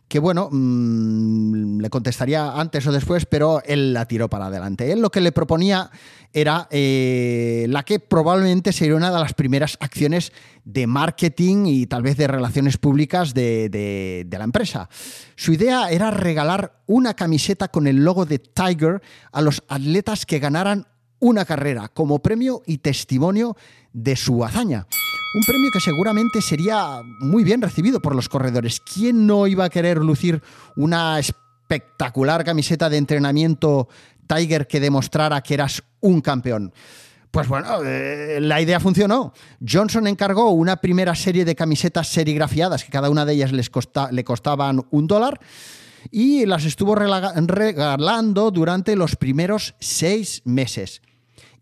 que 0.08 0.18
bueno, 0.18 0.50
mm, 0.52 1.80
le 1.80 1.88
contestaría 1.88 2.52
antes 2.52 2.86
o 2.86 2.92
después, 2.92 3.24
pero 3.24 3.62
él 3.64 3.94
la 3.94 4.06
tiró 4.06 4.28
para 4.28 4.46
adelante. 4.46 4.92
Él 4.92 5.00
lo 5.00 5.10
que 5.10 5.22
le 5.22 5.32
proponía 5.32 5.90
era 6.34 6.68
eh, 6.70 7.64
la 7.70 7.82
que 7.82 7.98
probablemente 7.98 8.74
sería 8.74 8.94
una 8.94 9.10
de 9.10 9.18
las 9.18 9.32
primeras 9.32 9.78
acciones 9.80 10.32
de 10.64 10.86
marketing 10.86 11.64
y 11.64 11.86
tal 11.86 12.02
vez 12.02 12.18
de 12.18 12.26
relaciones 12.26 12.76
públicas 12.76 13.32
de, 13.32 13.70
de 13.70 14.38
la 14.38 14.44
empresa. 14.44 14.90
Su 15.34 15.54
idea 15.54 15.90
era 15.90 16.10
regalar 16.10 16.82
una 16.86 17.14
camiseta 17.14 17.68
con 17.68 17.86
el 17.86 18.04
logo 18.04 18.26
de 18.26 18.38
Tiger 18.38 19.00
a 19.32 19.40
los 19.40 19.62
atletas 19.68 20.26
que 20.26 20.40
ganaran 20.40 20.88
una 21.22 21.44
carrera 21.44 21.88
como 21.88 22.18
premio 22.18 22.62
y 22.66 22.78
testimonio 22.78 23.56
de 23.92 24.16
su 24.16 24.44
hazaña. 24.44 24.88
Un 25.34 25.44
premio 25.44 25.70
que 25.72 25.78
seguramente 25.78 26.42
sería 26.42 27.00
muy 27.20 27.44
bien 27.44 27.62
recibido 27.62 28.00
por 28.00 28.16
los 28.16 28.28
corredores. 28.28 28.80
¿Quién 28.80 29.24
no 29.24 29.46
iba 29.46 29.64
a 29.64 29.70
querer 29.70 29.98
lucir 29.98 30.42
una 30.74 31.20
espectacular 31.20 32.44
camiseta 32.44 32.90
de 32.90 32.96
entrenamiento 32.96 33.88
Tiger 34.26 34.66
que 34.66 34.80
demostrara 34.80 35.40
que 35.42 35.54
eras 35.54 35.84
un 36.00 36.20
campeón? 36.20 36.72
Pues 37.30 37.46
bueno, 37.46 37.84
eh, 37.84 38.40
la 38.40 38.60
idea 38.60 38.80
funcionó. 38.80 39.32
Johnson 39.66 40.08
encargó 40.08 40.50
una 40.50 40.78
primera 40.78 41.14
serie 41.14 41.44
de 41.44 41.54
camisetas 41.54 42.08
serigrafiadas, 42.08 42.82
que 42.82 42.90
cada 42.90 43.08
una 43.08 43.24
de 43.24 43.34
ellas 43.34 43.52
les 43.52 43.70
le 44.10 44.24
costaban 44.24 44.84
un 44.90 45.06
dólar, 45.06 45.38
y 46.10 46.46
las 46.46 46.64
estuvo 46.64 46.96
regalando 46.96 48.50
durante 48.50 48.96
los 48.96 49.14
primeros 49.14 49.76
seis 49.78 50.42
meses. 50.44 51.00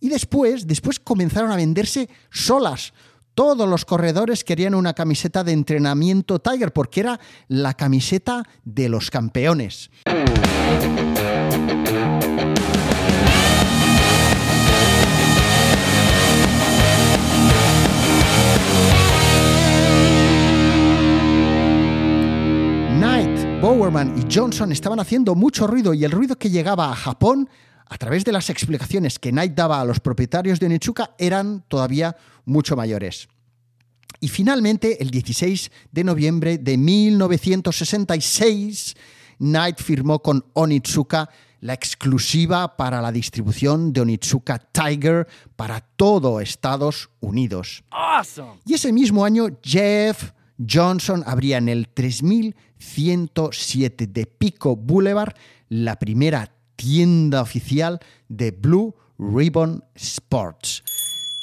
Y 0.00 0.08
después, 0.08 0.66
después 0.66 0.98
comenzaron 0.98 1.52
a 1.52 1.56
venderse 1.56 2.08
solas. 2.30 2.94
Todos 3.34 3.68
los 3.68 3.84
corredores 3.84 4.44
querían 4.44 4.74
una 4.74 4.94
camiseta 4.94 5.44
de 5.44 5.52
entrenamiento 5.52 6.40
Tiger 6.40 6.72
porque 6.72 7.00
era 7.00 7.20
la 7.48 7.74
camiseta 7.74 8.42
de 8.64 8.88
los 8.88 9.10
campeones. 9.10 9.90
Knight, 22.98 23.60
Bowerman 23.60 24.18
y 24.18 24.34
Johnson 24.34 24.72
estaban 24.72 24.98
haciendo 24.98 25.34
mucho 25.34 25.66
ruido 25.66 25.92
y 25.94 26.04
el 26.04 26.10
ruido 26.10 26.36
que 26.36 26.50
llegaba 26.50 26.90
a 26.90 26.96
Japón 26.96 27.48
a 27.90 27.98
través 27.98 28.24
de 28.24 28.32
las 28.32 28.48
explicaciones 28.50 29.18
que 29.18 29.32
Knight 29.32 29.54
daba 29.54 29.80
a 29.80 29.84
los 29.84 30.00
propietarios 30.00 30.60
de 30.60 30.68
Nichuka 30.68 31.16
eran 31.18 31.64
todavía 31.66 32.16
mucho 32.44 32.76
mayores. 32.76 33.28
Y 34.20 34.28
finalmente, 34.28 35.02
el 35.02 35.10
16 35.10 35.72
de 35.90 36.04
noviembre 36.04 36.58
de 36.58 36.78
1966, 36.78 38.94
Knight 39.38 39.80
firmó 39.80 40.22
con 40.22 40.44
Onitsuka 40.52 41.28
la 41.60 41.74
exclusiva 41.74 42.76
para 42.76 43.02
la 43.02 43.10
distribución 43.10 43.92
de 43.92 44.02
Onitsuka 44.02 44.58
Tiger 44.58 45.26
para 45.56 45.80
todo 45.80 46.40
Estados 46.40 47.10
Unidos. 47.18 47.82
Y 48.64 48.74
ese 48.74 48.92
mismo 48.92 49.24
año, 49.24 49.48
Jeff 49.62 50.30
Johnson 50.68 51.24
abría 51.26 51.56
en 51.58 51.68
el 51.68 51.88
3107 51.88 54.06
de 54.06 54.26
Pico 54.26 54.76
Boulevard 54.76 55.34
la 55.68 55.98
primera 55.98 56.52
tienda 56.80 57.42
oficial 57.42 58.00
de 58.28 58.52
Blue 58.52 58.94
Ribbon 59.18 59.84
Sports. 59.94 60.82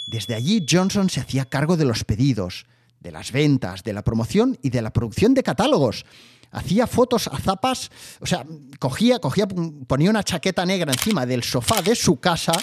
Desde 0.07 0.33
allí 0.33 0.65
Johnson 0.67 1.11
se 1.11 1.19
hacía 1.19 1.45
cargo 1.45 1.77
de 1.77 1.85
los 1.85 2.03
pedidos, 2.03 2.65
de 2.99 3.11
las 3.11 3.31
ventas, 3.31 3.83
de 3.83 3.93
la 3.93 4.03
promoción 4.03 4.57
y 4.63 4.71
de 4.71 4.81
la 4.81 4.91
producción 4.91 5.35
de 5.35 5.43
catálogos. 5.43 6.05
Hacía 6.49 6.87
fotos 6.87 7.27
a 7.27 7.37
zapas, 7.37 7.91
o 8.19 8.25
sea, 8.25 8.43
cogía, 8.79 9.19
cogía, 9.19 9.47
ponía 9.47 10.09
una 10.09 10.23
chaqueta 10.23 10.65
negra 10.65 10.91
encima 10.91 11.27
del 11.27 11.43
sofá 11.43 11.83
de 11.83 11.95
su 11.95 12.19
casa 12.19 12.53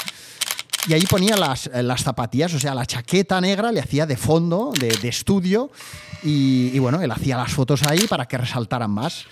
y 0.89 0.95
ahí 0.95 1.07
ponía 1.07 1.37
las, 1.37 1.71
las, 1.73 2.03
zapatillas, 2.03 2.55
o 2.55 2.59
sea, 2.59 2.75
la 2.75 2.87
chaqueta 2.87 3.41
negra 3.41 3.71
le 3.71 3.81
hacía 3.81 4.05
de 4.05 4.17
fondo, 4.17 4.73
de, 4.79 4.89
de 4.89 5.09
estudio, 5.09 5.71
y, 6.25 6.71
y, 6.75 6.79
bueno, 6.81 7.01
él 7.01 7.11
hacía 7.11 7.37
las 7.37 7.53
fotos 7.53 7.85
ahí 7.85 8.07
para 8.09 8.27
que 8.27 8.37
resaltaran 8.37 8.91
más. 8.91 9.27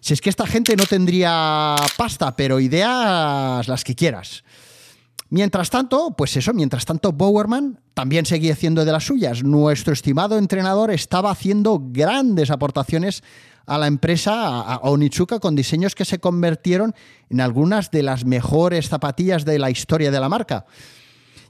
Si 0.00 0.14
es 0.14 0.20
que 0.20 0.30
esta 0.30 0.46
gente 0.46 0.76
no 0.76 0.84
tendría 0.86 1.76
pasta, 1.96 2.34
pero 2.34 2.60
ideas 2.60 3.68
las 3.68 3.84
que 3.84 3.94
quieras. 3.94 4.44
Mientras 5.28 5.70
tanto, 5.70 6.14
pues 6.16 6.36
eso, 6.36 6.52
mientras 6.52 6.84
tanto, 6.84 7.12
Bowerman 7.12 7.78
también 7.94 8.26
seguía 8.26 8.54
haciendo 8.54 8.84
de 8.84 8.90
las 8.90 9.04
suyas. 9.04 9.44
Nuestro 9.44 9.92
estimado 9.92 10.38
entrenador 10.38 10.90
estaba 10.90 11.30
haciendo 11.30 11.80
grandes 11.80 12.50
aportaciones 12.50 13.22
a 13.66 13.78
la 13.78 13.86
empresa, 13.86 14.60
a 14.60 14.78
Onitsuka, 14.78 15.38
con 15.38 15.54
diseños 15.54 15.94
que 15.94 16.04
se 16.04 16.18
convirtieron 16.18 16.96
en 17.28 17.40
algunas 17.40 17.92
de 17.92 18.02
las 18.02 18.24
mejores 18.24 18.88
zapatillas 18.88 19.44
de 19.44 19.60
la 19.60 19.70
historia 19.70 20.10
de 20.10 20.18
la 20.18 20.28
marca. 20.28 20.66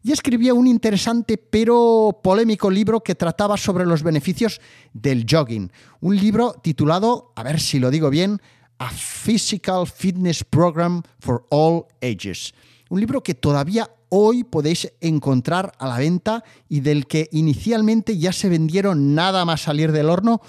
Y 0.03 0.13
escribía 0.13 0.55
un 0.55 0.67
interesante 0.67 1.37
pero 1.37 2.21
polémico 2.23 2.71
libro 2.71 3.01
que 3.01 3.15
trataba 3.15 3.57
sobre 3.57 3.85
los 3.85 4.03
beneficios 4.03 4.61
del 4.93 5.27
jogging. 5.29 5.71
Un 6.01 6.17
libro 6.17 6.55
titulado, 6.63 7.33
a 7.37 7.43
ver 7.43 7.61
si 7.61 7.79
lo 7.79 7.91
digo 7.91 8.09
bien, 8.11 8.41
A 8.79 8.91
Physical 8.91 9.87
Fitness 9.87 10.43
Program 10.45 11.03
for 11.19 11.47
All 11.51 11.85
Ages 12.03 12.55
un 12.91 13.01
libro 13.01 13.23
que 13.23 13.35
todavía 13.35 13.89
hoy 14.09 14.45
podéis 14.45 14.93
encontrar 15.01 15.73
a 15.79 15.87
la 15.87 15.97
venta 15.97 16.45
y 16.69 16.81
del 16.81 17.07
que 17.07 17.29
inicialmente 17.31 18.19
ya 18.19 18.33
se 18.33 18.49
vendieron 18.49 19.15
nada 19.15 19.45
más 19.45 19.63
salir 19.63 19.93
del 19.93 20.11
horno 20.11 20.43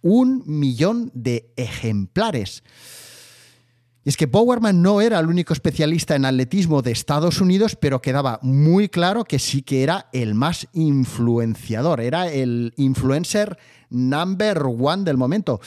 un 0.00 0.42
millón 0.46 1.12
de 1.14 1.52
ejemplares. 1.56 2.64
Y 4.04 4.08
es 4.08 4.16
que 4.16 4.26
Bowerman 4.26 4.82
no 4.82 5.00
era 5.00 5.20
el 5.20 5.26
único 5.26 5.52
especialista 5.52 6.16
en 6.16 6.24
atletismo 6.24 6.82
de 6.82 6.90
Estados 6.90 7.40
Unidos, 7.40 7.76
pero 7.76 8.02
quedaba 8.02 8.40
muy 8.42 8.88
claro 8.88 9.24
que 9.24 9.38
sí 9.38 9.62
que 9.62 9.84
era 9.84 10.08
el 10.12 10.34
más 10.34 10.66
influenciador, 10.72 12.00
era 12.00 12.28
el 12.28 12.74
influencer 12.76 13.56
number 13.90 14.62
one 14.64 15.04
del 15.04 15.16
momento. 15.16 15.60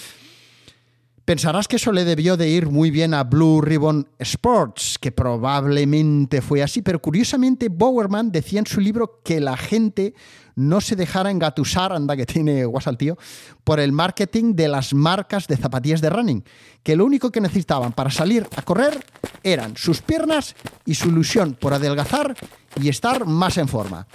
Pensarás 1.24 1.68
que 1.68 1.77
eso 1.77 1.92
le 1.92 2.04
debió 2.04 2.38
de 2.38 2.50
ir 2.50 2.70
muy 2.70 2.92
bien 2.92 3.13
a 3.13 3.24
Blue 3.24 3.62
Ribbon 3.62 4.08
Sports, 4.20 5.00
que 5.00 5.12
probablemente 5.12 6.42
fue 6.42 6.62
así, 6.62 6.84
pero 6.84 7.01
curiosamente 7.01 7.70
Bowerman 7.70 8.32
decía 8.32 8.60
en 8.60 8.68
su 8.68 8.80
libro 8.80 9.22
que 9.24 9.39
la 9.39 9.58
gente 9.58 10.13
no 10.55 10.81
se 10.81 10.95
dejara 10.95 11.31
engatusar, 11.31 11.93
anda 11.93 12.15
que 12.15 12.25
tiene 12.25 12.65
guasa 12.65 12.93
tío, 12.93 13.17
por 13.63 13.79
el 13.79 13.91
marketing 13.91 14.55
de 14.55 14.67
las 14.67 14.93
marcas 14.93 15.47
de 15.47 15.57
zapatillas 15.57 16.01
de 16.01 16.09
running, 16.09 16.43
que 16.83 16.95
lo 16.95 17.05
único 17.05 17.31
que 17.31 17.41
necesitaban 17.41 17.91
para 17.91 18.09
salir 18.09 18.47
a 18.55 18.62
correr 18.62 19.05
eran 19.43 19.75
sus 19.77 20.01
piernas 20.01 20.55
y 20.85 20.95
su 20.95 21.09
ilusión 21.09 21.53
por 21.59 21.74
adelgazar 21.74 22.35
y 22.81 22.89
estar 22.89 23.25
más 23.25 23.57
en 23.57 23.67
forma. 23.67 24.07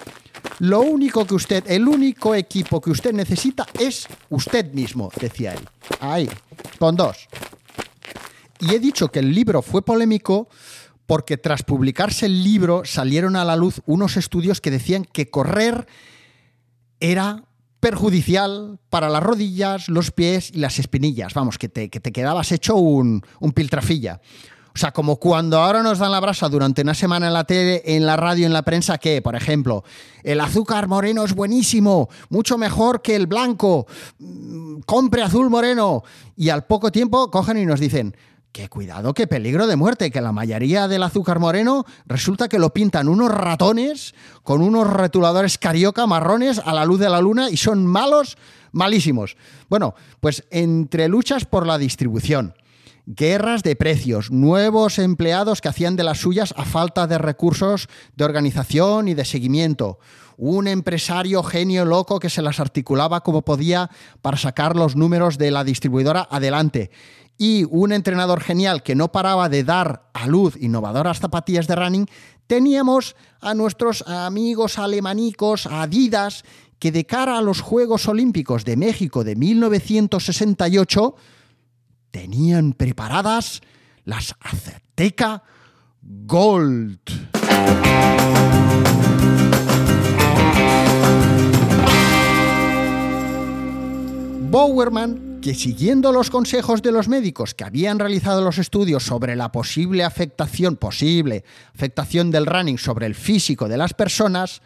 Lo 0.58 0.80
único 0.80 1.26
que 1.26 1.34
usted, 1.34 1.64
el 1.68 1.88
único 1.88 2.34
equipo 2.34 2.80
que 2.80 2.90
usted 2.90 3.12
necesita 3.12 3.66
es 3.78 4.06
usted 4.28 4.72
mismo, 4.72 5.10
decía 5.20 5.54
él. 5.54 5.68
Ahí, 6.00 6.28
con 6.78 6.96
dos. 6.96 7.28
Y 8.60 8.74
he 8.74 8.78
dicho 8.78 9.08
que 9.08 9.20
el 9.20 9.34
libro 9.34 9.62
fue 9.62 9.82
polémico 9.82 10.48
porque 11.06 11.38
tras 11.38 11.62
publicarse 11.62 12.26
el 12.26 12.44
libro 12.44 12.82
salieron 12.84 13.36
a 13.36 13.44
la 13.44 13.56
luz 13.56 13.80
unos 13.86 14.16
estudios 14.16 14.60
que 14.60 14.70
decían 14.70 15.04
que 15.04 15.30
correr 15.30 15.86
era 17.00 17.44
perjudicial 17.80 18.78
para 18.90 19.08
las 19.08 19.22
rodillas, 19.22 19.88
los 19.88 20.10
pies 20.10 20.50
y 20.52 20.58
las 20.58 20.78
espinillas. 20.78 21.34
Vamos, 21.34 21.58
que 21.58 21.68
te, 21.68 21.88
quedabas 21.88 22.52
hecho 22.52 22.76
un, 22.76 23.22
un 23.40 23.52
piltrafilla. 23.52 24.20
O 24.72 24.78
sea, 24.78 24.92
como 24.92 25.16
cuando 25.16 25.58
ahora 25.58 25.82
nos 25.82 25.98
dan 25.98 26.12
la 26.12 26.20
brasa 26.20 26.48
durante 26.48 26.82
una 26.82 26.94
semana 26.94 27.26
en 27.26 27.32
la 27.32 27.44
tele, 27.44 27.82
en 27.84 28.06
la 28.06 28.16
radio, 28.16 28.46
en 28.46 28.52
la 28.52 28.62
prensa, 28.62 28.98
que, 28.98 29.20
por 29.20 29.34
ejemplo, 29.34 29.82
el 30.22 30.40
azúcar 30.40 30.86
moreno 30.86 31.24
es 31.24 31.34
buenísimo, 31.34 32.08
mucho 32.28 32.56
mejor 32.56 33.02
que 33.02 33.16
el 33.16 33.26
blanco, 33.26 33.86
mm, 34.18 34.80
compre 34.86 35.22
azul 35.22 35.50
moreno. 35.50 36.04
Y 36.36 36.50
al 36.50 36.66
poco 36.66 36.92
tiempo 36.92 37.30
cogen 37.30 37.58
y 37.58 37.66
nos 37.66 37.80
dicen, 37.80 38.14
qué 38.52 38.68
cuidado, 38.68 39.14
qué 39.14 39.26
peligro 39.26 39.66
de 39.66 39.76
muerte, 39.76 40.10
que 40.10 40.20
la 40.20 40.32
mayoría 40.32 40.88
del 40.88 41.02
azúcar 41.02 41.38
moreno 41.38 41.84
resulta 42.06 42.48
que 42.48 42.58
lo 42.58 42.70
pintan 42.70 43.08
unos 43.08 43.30
ratones 43.30 44.14
con 44.42 44.62
unos 44.62 44.92
retuladores 44.92 45.58
carioca 45.58 46.06
marrones 46.06 46.60
a 46.64 46.72
la 46.72 46.84
luz 46.84 47.00
de 47.00 47.08
la 47.08 47.20
luna 47.20 47.50
y 47.50 47.56
son 47.56 47.86
malos, 47.86 48.36
malísimos. 48.72 49.36
Bueno, 49.68 49.94
pues 50.20 50.44
entre 50.50 51.08
luchas 51.08 51.44
por 51.44 51.66
la 51.66 51.78
distribución, 51.78 52.54
guerras 53.06 53.62
de 53.62 53.76
precios, 53.76 54.30
nuevos 54.30 54.98
empleados 54.98 55.60
que 55.60 55.68
hacían 55.68 55.96
de 55.96 56.04
las 56.04 56.18
suyas 56.18 56.54
a 56.56 56.64
falta 56.64 57.06
de 57.06 57.18
recursos 57.18 57.88
de 58.16 58.24
organización 58.24 59.08
y 59.08 59.14
de 59.14 59.24
seguimiento, 59.24 59.98
un 60.42 60.66
empresario 60.68 61.42
genio 61.42 61.84
loco 61.84 62.18
que 62.18 62.30
se 62.30 62.40
las 62.40 62.60
articulaba 62.60 63.20
como 63.20 63.42
podía 63.42 63.90
para 64.22 64.38
sacar 64.38 64.74
los 64.74 64.96
números 64.96 65.36
de 65.36 65.50
la 65.50 65.64
distribuidora 65.64 66.26
adelante 66.30 66.90
y 67.36 67.64
un 67.68 67.92
entrenador 67.92 68.40
genial 68.40 68.82
que 68.82 68.94
no 68.94 69.12
paraba 69.12 69.50
de 69.50 69.64
dar 69.64 70.08
a 70.14 70.26
luz 70.26 70.56
innovadoras 70.58 71.20
zapatillas 71.20 71.66
de 71.66 71.76
running, 71.76 72.06
teníamos 72.46 73.16
a 73.42 73.52
nuestros 73.52 74.02
amigos 74.08 74.78
alemanicos, 74.78 75.66
Adidas, 75.66 76.42
que 76.78 76.90
de 76.90 77.04
cara 77.04 77.36
a 77.36 77.42
los 77.42 77.60
Juegos 77.60 78.08
Olímpicos 78.08 78.64
de 78.64 78.78
México 78.78 79.24
de 79.24 79.36
1968 79.36 81.14
tenían 82.10 82.72
preparadas 82.72 83.60
las 84.04 84.34
Azteca 84.40 85.42
Gold. 86.02 87.00
Bowerman, 94.50 95.38
que 95.40 95.54
siguiendo 95.54 96.10
los 96.10 96.28
consejos 96.28 96.82
de 96.82 96.90
los 96.90 97.06
médicos 97.06 97.54
que 97.54 97.62
habían 97.62 98.00
realizado 98.00 98.42
los 98.42 98.58
estudios 98.58 99.04
sobre 99.04 99.36
la 99.36 99.52
posible 99.52 100.02
afectación, 100.02 100.74
posible 100.74 101.44
afectación 101.72 102.32
del 102.32 102.46
running 102.46 102.76
sobre 102.76 103.06
el 103.06 103.14
físico 103.14 103.68
de 103.68 103.76
las 103.76 103.94
personas, 103.94 104.60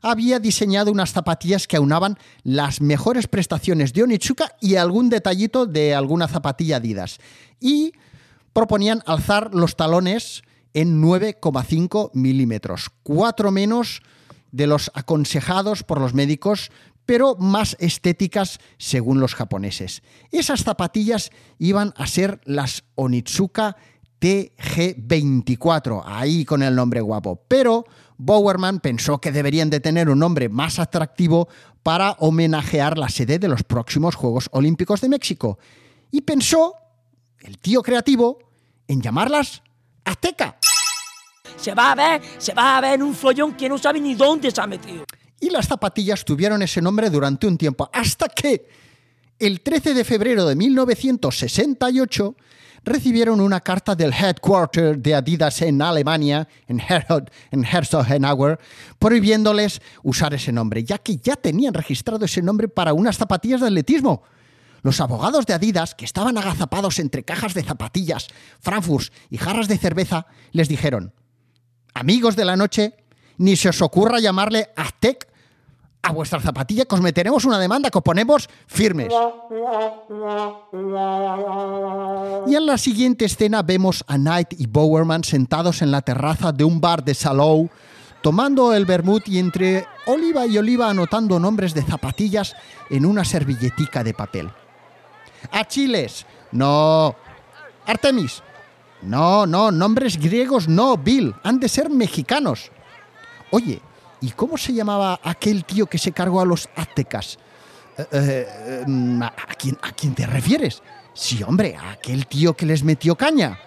había 0.00 0.38
diseñado 0.38 0.90
unas 0.90 1.12
zapatillas 1.12 1.66
que 1.66 1.76
aunaban 1.76 2.16
las 2.44 2.80
mejores 2.80 3.26
prestaciones 3.26 3.92
de 3.92 4.04
Onitsuka 4.04 4.56
y 4.58 4.76
algún 4.76 5.10
detallito 5.10 5.66
de 5.66 5.94
alguna 5.94 6.26
zapatilla 6.26 6.76
Adidas. 6.76 7.18
Y 7.60 7.92
proponían 8.54 9.02
alzar 9.04 9.54
los 9.54 9.76
talones 9.76 10.40
en 10.72 11.02
9,5 11.02 12.12
milímetros, 12.14 12.88
cuatro 13.02 13.50
menos 13.50 14.00
de 14.52 14.66
los 14.66 14.90
aconsejados 14.94 15.82
por 15.82 16.00
los 16.00 16.14
médicos, 16.14 16.70
pero 17.10 17.34
más 17.34 17.76
estéticas 17.80 18.60
según 18.78 19.18
los 19.18 19.34
japoneses. 19.34 20.04
Esas 20.30 20.62
zapatillas 20.62 21.32
iban 21.58 21.92
a 21.96 22.06
ser 22.06 22.40
las 22.44 22.84
Onitsuka 22.94 23.74
TG24, 24.20 26.04
ahí 26.06 26.44
con 26.44 26.62
el 26.62 26.76
nombre 26.76 27.00
guapo, 27.00 27.42
pero 27.48 27.84
Bowerman 28.16 28.78
pensó 28.78 29.20
que 29.20 29.32
deberían 29.32 29.70
de 29.70 29.80
tener 29.80 30.08
un 30.08 30.20
nombre 30.20 30.48
más 30.48 30.78
atractivo 30.78 31.48
para 31.82 32.12
homenajear 32.20 32.96
la 32.96 33.08
sede 33.08 33.40
de 33.40 33.48
los 33.48 33.64
próximos 33.64 34.14
Juegos 34.14 34.48
Olímpicos 34.52 35.00
de 35.00 35.08
México. 35.08 35.58
Y 36.12 36.20
pensó, 36.20 36.74
el 37.40 37.58
tío 37.58 37.82
creativo, 37.82 38.38
en 38.86 39.02
llamarlas 39.02 39.64
Azteca. 40.04 40.60
Se 41.56 41.74
va 41.74 41.90
a 41.90 41.94
ver, 41.96 42.22
se 42.38 42.54
va 42.54 42.76
a 42.76 42.80
ver 42.80 42.94
en 42.94 43.02
un 43.02 43.16
follón 43.16 43.56
que 43.56 43.68
no 43.68 43.78
sabe 43.78 44.00
ni 44.00 44.14
dónde 44.14 44.52
se 44.52 44.60
ha 44.60 44.66
metido. 44.68 45.04
Y 45.40 45.50
las 45.50 45.66
zapatillas 45.66 46.24
tuvieron 46.24 46.62
ese 46.62 46.82
nombre 46.82 47.08
durante 47.08 47.46
un 47.46 47.56
tiempo, 47.56 47.88
hasta 47.92 48.28
que 48.28 48.68
el 49.38 49.62
13 49.62 49.94
de 49.94 50.04
febrero 50.04 50.44
de 50.44 50.54
1968 50.54 52.36
recibieron 52.84 53.40
una 53.40 53.60
carta 53.60 53.94
del 53.94 54.12
headquarter 54.12 54.98
de 54.98 55.14
Adidas 55.14 55.62
en 55.62 55.80
Alemania, 55.80 56.46
en, 56.66 56.82
en 57.50 57.64
Herzogenauer, 57.64 58.58
prohibiéndoles 58.98 59.80
usar 60.02 60.34
ese 60.34 60.52
nombre, 60.52 60.84
ya 60.84 60.98
que 60.98 61.16
ya 61.16 61.36
tenían 61.36 61.74
registrado 61.74 62.24
ese 62.24 62.42
nombre 62.42 62.68
para 62.68 62.92
unas 62.92 63.16
zapatillas 63.16 63.60
de 63.60 63.68
atletismo. 63.68 64.22
Los 64.82 65.00
abogados 65.00 65.44
de 65.46 65.54
Adidas, 65.54 65.94
que 65.94 66.06
estaban 66.06 66.38
agazapados 66.38 66.98
entre 66.98 67.22
cajas 67.22 67.52
de 67.54 67.62
zapatillas, 67.62 68.28
Frankfurt 68.60 69.12
y 69.28 69.36
jarras 69.36 69.68
de 69.68 69.78
cerveza, 69.78 70.26
les 70.52 70.68
dijeron, 70.68 71.12
amigos 71.92 72.36
de 72.36 72.46
la 72.46 72.56
noche, 72.56 72.94
ni 73.36 73.56
se 73.56 73.70
os 73.70 73.82
ocurra 73.82 74.20
llamarle 74.20 74.70
Aztec 74.76 75.29
a 76.02 76.12
vuestra 76.12 76.40
zapatilla 76.40 76.84
que 76.84 76.94
os 76.94 77.00
meteremos 77.00 77.44
una 77.44 77.58
demanda 77.58 77.90
que 77.90 77.98
os 77.98 78.04
ponemos 78.04 78.48
firmes. 78.66 79.12
Y 82.46 82.54
en 82.54 82.66
la 82.66 82.78
siguiente 82.78 83.26
escena 83.26 83.62
vemos 83.62 84.04
a 84.06 84.16
Knight 84.16 84.54
y 84.58 84.66
Bowerman 84.66 85.24
sentados 85.24 85.82
en 85.82 85.90
la 85.90 86.02
terraza 86.02 86.52
de 86.52 86.64
un 86.64 86.80
bar 86.80 87.04
de 87.04 87.14
Salou, 87.14 87.68
tomando 88.22 88.72
el 88.72 88.86
vermut 88.86 89.28
y 89.28 89.38
entre 89.38 89.86
oliva 90.06 90.46
y 90.46 90.58
oliva 90.58 90.88
anotando 90.88 91.38
nombres 91.38 91.74
de 91.74 91.82
zapatillas 91.82 92.56
en 92.88 93.04
una 93.04 93.24
servilletica 93.24 94.02
de 94.02 94.14
papel. 94.14 94.50
Achiles, 95.52 96.26
no. 96.52 97.14
Artemis, 97.86 98.42
no, 99.02 99.46
no, 99.46 99.70
nombres 99.70 100.18
griegos 100.18 100.68
no, 100.68 100.96
Bill, 100.96 101.34
han 101.42 101.58
de 101.60 101.68
ser 101.68 101.90
mexicanos. 101.90 102.70
Oye, 103.50 103.80
¿y 104.20 104.30
cómo 104.30 104.56
se 104.56 104.72
llamaba 104.72 105.20
aquel 105.22 105.64
tío 105.64 105.86
que 105.86 105.98
se 105.98 106.12
cargó 106.12 106.40
a 106.40 106.44
los 106.44 106.68
aztecas? 106.76 107.38
Eh, 107.98 108.06
eh, 108.12 108.84
¿a, 109.22 109.54
quién, 109.54 109.78
¿A 109.82 109.92
quién 109.92 110.14
te 110.14 110.26
refieres? 110.26 110.82
Sí, 111.12 111.42
hombre, 111.42 111.76
a 111.76 111.92
aquel 111.92 112.26
tío 112.26 112.54
que 112.54 112.66
les 112.66 112.82
metió 112.82 113.16
caña. 113.16 113.58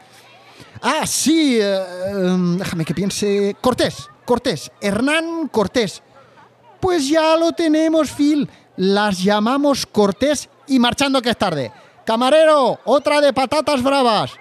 Ah, 0.82 1.06
sí, 1.06 1.60
eh, 1.62 1.80
em, 2.10 2.58
déjame 2.58 2.86
que 2.86 2.94
piense. 2.94 3.56
Cortés, 3.62 4.10
Cortés, 4.26 4.72
Hernán 4.82 5.48
Cortés. 5.50 6.02
Pues 6.80 7.08
ya 7.08 7.38
lo 7.38 7.52
tenemos, 7.52 8.12
Phil. 8.12 8.50
Las 8.76 9.24
llamamos 9.24 9.86
Cortés 9.86 10.50
y 10.68 10.80
marchando 10.80 11.22
que 11.22 11.30
es 11.30 11.38
tarde. 11.38 11.72
Camarero, 12.06 12.80
otra 12.86 13.22
de 13.22 13.32
patatas 13.34 13.82
bravas. 13.82 14.32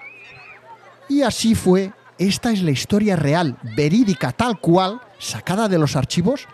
Y 1.09 1.23
así 1.23 1.55
fue. 1.55 1.93
Esta 2.19 2.51
es 2.53 2.63
la 2.63 2.71
historia 2.71 3.17
real, 3.17 3.57
verídica, 3.77 4.33
tal 4.33 4.61
cual, 4.61 5.01
sacada 5.23 5.69
de 5.69 5.79
los 5.79 5.97
archivos, 5.97 6.47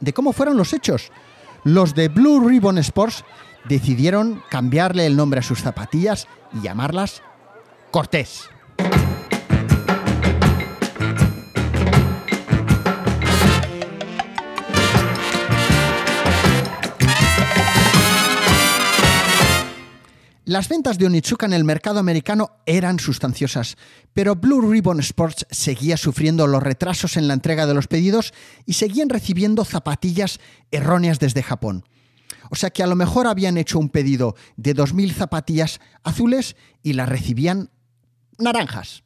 de 0.00 0.12
cómo 0.12 0.32
fueron 0.32 0.56
los 0.56 0.72
hechos. 0.72 1.10
Los 1.64 1.94
de 1.94 2.08
Blue 2.08 2.48
Ribbon 2.48 2.78
Sports 2.78 3.24
decidieron 3.64 4.42
cambiarle 4.48 5.06
el 5.06 5.16
nombre 5.16 5.40
a 5.40 5.42
sus 5.42 5.60
zapatillas 5.60 6.28
y 6.54 6.62
llamarlas 6.62 7.22
Cortés. 7.90 8.48
Las 20.48 20.68
ventas 20.68 20.96
de 20.96 21.06
Onitsuka 21.06 21.44
en 21.44 21.54
el 21.54 21.64
mercado 21.64 21.98
americano 21.98 22.52
eran 22.66 23.00
sustanciosas, 23.00 23.76
pero 24.12 24.36
Blue 24.36 24.60
Ribbon 24.60 25.00
Sports 25.00 25.44
seguía 25.50 25.96
sufriendo 25.96 26.46
los 26.46 26.62
retrasos 26.62 27.16
en 27.16 27.26
la 27.26 27.34
entrega 27.34 27.66
de 27.66 27.74
los 27.74 27.88
pedidos 27.88 28.32
y 28.64 28.74
seguían 28.74 29.08
recibiendo 29.08 29.64
zapatillas 29.64 30.38
erróneas 30.70 31.18
desde 31.18 31.42
Japón. 31.42 31.84
O 32.48 32.54
sea 32.54 32.70
que 32.70 32.84
a 32.84 32.86
lo 32.86 32.94
mejor 32.94 33.26
habían 33.26 33.58
hecho 33.58 33.80
un 33.80 33.88
pedido 33.88 34.36
de 34.56 34.76
2.000 34.76 35.14
zapatillas 35.14 35.80
azules 36.04 36.54
y 36.80 36.92
las 36.92 37.08
recibían 37.08 37.70
naranjas. 38.38 39.02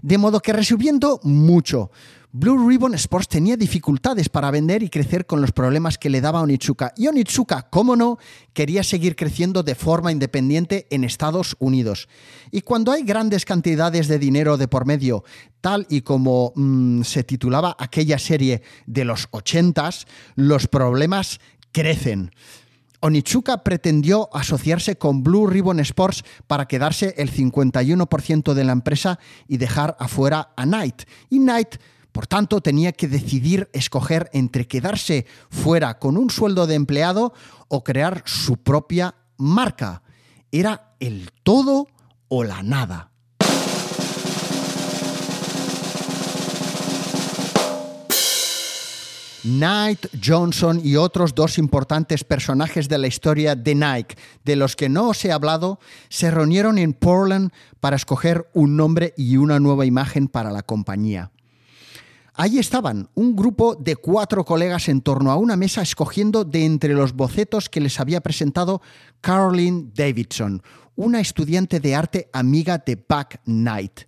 De 0.00 0.16
modo 0.16 0.40
que 0.40 0.54
resumiendo 0.54 1.20
mucho, 1.22 1.90
Blue 2.30 2.68
Ribbon 2.68 2.92
Sports 2.94 3.26
tenía 3.28 3.56
dificultades 3.56 4.28
para 4.28 4.50
vender 4.50 4.82
y 4.82 4.90
crecer 4.90 5.24
con 5.24 5.40
los 5.40 5.52
problemas 5.52 5.96
que 5.96 6.10
le 6.10 6.20
daba 6.20 6.42
Onitsuka. 6.42 6.92
Y 6.94 7.06
Onitsuka, 7.06 7.70
cómo 7.70 7.96
no, 7.96 8.18
quería 8.52 8.84
seguir 8.84 9.16
creciendo 9.16 9.62
de 9.62 9.74
forma 9.74 10.12
independiente 10.12 10.86
en 10.90 11.04
Estados 11.04 11.56
Unidos. 11.58 12.06
Y 12.50 12.60
cuando 12.60 12.92
hay 12.92 13.02
grandes 13.02 13.46
cantidades 13.46 14.08
de 14.08 14.18
dinero 14.18 14.58
de 14.58 14.68
por 14.68 14.84
medio, 14.84 15.24
tal 15.62 15.86
y 15.88 16.02
como 16.02 16.52
mm, 16.54 17.02
se 17.02 17.24
titulaba 17.24 17.74
aquella 17.78 18.18
serie 18.18 18.60
de 18.86 19.06
los 19.06 19.30
80s, 19.30 20.06
los 20.34 20.66
problemas 20.66 21.40
crecen. 21.72 22.30
Onitsuka 23.00 23.64
pretendió 23.64 24.28
asociarse 24.34 24.96
con 24.96 25.22
Blue 25.22 25.46
Ribbon 25.46 25.80
Sports 25.80 26.24
para 26.46 26.66
quedarse 26.66 27.14
el 27.16 27.32
51% 27.32 28.52
de 28.52 28.64
la 28.64 28.72
empresa 28.72 29.18
y 29.46 29.56
dejar 29.56 29.96
afuera 29.98 30.50
a 30.56 30.64
Knight. 30.64 31.04
Y 31.30 31.38
Knight 31.38 31.76
por 32.12 32.26
tanto, 32.26 32.60
tenía 32.60 32.92
que 32.92 33.08
decidir 33.08 33.68
escoger 33.72 34.30
entre 34.32 34.66
quedarse 34.66 35.26
fuera 35.50 35.98
con 35.98 36.16
un 36.16 36.30
sueldo 36.30 36.66
de 36.66 36.74
empleado 36.74 37.32
o 37.68 37.84
crear 37.84 38.22
su 38.26 38.56
propia 38.56 39.14
marca. 39.36 40.02
Era 40.50 40.94
el 41.00 41.30
todo 41.42 41.88
o 42.28 42.44
la 42.44 42.62
nada. 42.62 43.10
Knight, 49.42 50.06
Johnson 50.22 50.80
y 50.82 50.96
otros 50.96 51.34
dos 51.34 51.58
importantes 51.58 52.24
personajes 52.24 52.88
de 52.88 52.98
la 52.98 53.06
historia 53.06 53.54
de 53.54 53.74
Nike, 53.74 54.16
de 54.44 54.56
los 54.56 54.76
que 54.76 54.88
no 54.88 55.08
os 55.08 55.24
he 55.24 55.32
hablado, 55.32 55.78
se 56.08 56.30
reunieron 56.30 56.76
en 56.76 56.92
Portland 56.92 57.52
para 57.80 57.96
escoger 57.96 58.48
un 58.52 58.76
nombre 58.76 59.14
y 59.16 59.36
una 59.36 59.60
nueva 59.60 59.86
imagen 59.86 60.28
para 60.28 60.50
la 60.50 60.62
compañía. 60.62 61.30
Ahí 62.40 62.60
estaban, 62.60 63.08
un 63.16 63.34
grupo 63.34 63.74
de 63.74 63.96
cuatro 63.96 64.44
colegas 64.44 64.88
en 64.88 65.00
torno 65.00 65.32
a 65.32 65.36
una 65.36 65.56
mesa 65.56 65.82
escogiendo 65.82 66.44
de 66.44 66.64
entre 66.66 66.94
los 66.94 67.14
bocetos 67.14 67.68
que 67.68 67.80
les 67.80 67.98
había 67.98 68.20
presentado 68.20 68.80
Caroline 69.20 69.90
Davidson, 69.92 70.62
una 70.94 71.18
estudiante 71.18 71.80
de 71.80 71.96
arte 71.96 72.30
amiga 72.32 72.78
de 72.78 72.94
Buck 72.94 73.40
Knight. 73.44 74.02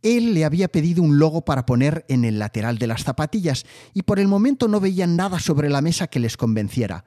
Él 0.00 0.32
le 0.32 0.44
había 0.44 0.68
pedido 0.68 1.02
un 1.02 1.18
logo 1.18 1.44
para 1.44 1.66
poner 1.66 2.04
en 2.08 2.24
el 2.24 2.38
lateral 2.38 2.78
de 2.78 2.86
las 2.86 3.02
zapatillas 3.02 3.66
y 3.92 4.02
por 4.02 4.20
el 4.20 4.28
momento 4.28 4.68
no 4.68 4.78
veían 4.78 5.16
nada 5.16 5.40
sobre 5.40 5.68
la 5.68 5.82
mesa 5.82 6.06
que 6.06 6.20
les 6.20 6.36
convenciera. 6.36 7.04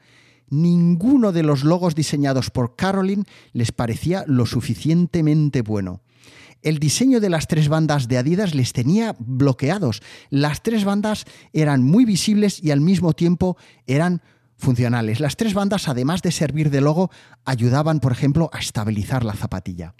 Ninguno 0.50 1.32
de 1.32 1.44
los 1.44 1.64
logos 1.64 1.96
diseñados 1.96 2.50
por 2.50 2.76
Caroline 2.76 3.24
les 3.54 3.72
parecía 3.72 4.26
lo 4.28 4.46
suficientemente 4.46 5.62
bueno 5.62 6.02
el 6.62 6.80
diseño 6.80 7.20
de 7.20 7.30
las 7.30 7.48
tres 7.48 7.70
bandas 7.70 8.08
de 8.08 8.18
Adidas 8.18 8.54
les 8.54 8.74
tenía 8.74 9.16
bloqueados. 9.20 10.02
Las 10.30 10.62
tres 10.62 10.84
bandas 10.84 11.26
eran 11.54 11.84
muy 11.84 12.06
visibles 12.06 12.62
y 12.64 12.72
al 12.72 12.82
mismo 12.82 13.14
tiempo 13.14 13.58
eran 13.88 14.22
funcionales. 14.58 15.20
Las 15.20 15.38
tres 15.38 15.54
bandas, 15.54 15.88
además 15.88 16.22
de 16.22 16.32
servir 16.32 16.70
de 16.70 16.82
logo, 16.82 17.10
ayudaban, 17.46 18.00
por 18.00 18.12
ejemplo, 18.12 18.50
a 18.54 18.60
estabilizar 18.60 19.24
la 19.24 19.34
zapatilla. 19.34 19.96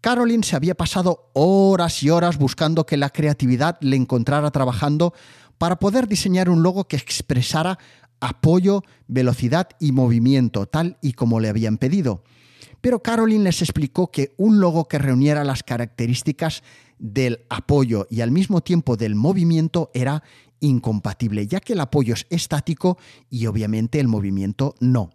Caroline 0.00 0.44
se 0.44 0.54
había 0.54 0.76
pasado 0.76 1.30
horas 1.32 2.02
y 2.04 2.10
horas 2.10 2.38
buscando 2.38 2.86
que 2.86 2.96
la 2.96 3.10
creatividad 3.10 3.78
le 3.80 3.96
encontrara 3.96 4.50
trabajando 4.52 5.12
para 5.58 5.80
poder 5.80 6.06
diseñar 6.06 6.48
un 6.48 6.62
logo 6.62 6.86
que 6.86 6.96
expresara 6.96 7.78
apoyo, 8.20 8.84
velocidad 9.08 9.68
y 9.80 9.90
movimiento, 9.90 10.66
tal 10.66 10.98
y 11.02 11.14
como 11.14 11.40
le 11.40 11.48
habían 11.48 11.78
pedido. 11.78 12.22
Pero 12.80 13.02
Caroline 13.02 13.44
les 13.44 13.62
explicó 13.62 14.10
que 14.10 14.34
un 14.36 14.60
logo 14.60 14.86
que 14.86 14.98
reuniera 14.98 15.44
las 15.44 15.62
características 15.62 16.62
del 16.98 17.44
apoyo 17.48 18.06
y 18.10 18.20
al 18.20 18.30
mismo 18.30 18.60
tiempo 18.60 18.96
del 18.96 19.14
movimiento 19.14 19.90
era 19.94 20.22
incompatible, 20.60 21.46
ya 21.46 21.60
que 21.60 21.74
el 21.74 21.80
apoyo 21.80 22.14
es 22.14 22.26
estático 22.30 22.98
y 23.30 23.46
obviamente 23.46 24.00
el 24.00 24.08
movimiento 24.08 24.74
no. 24.80 25.10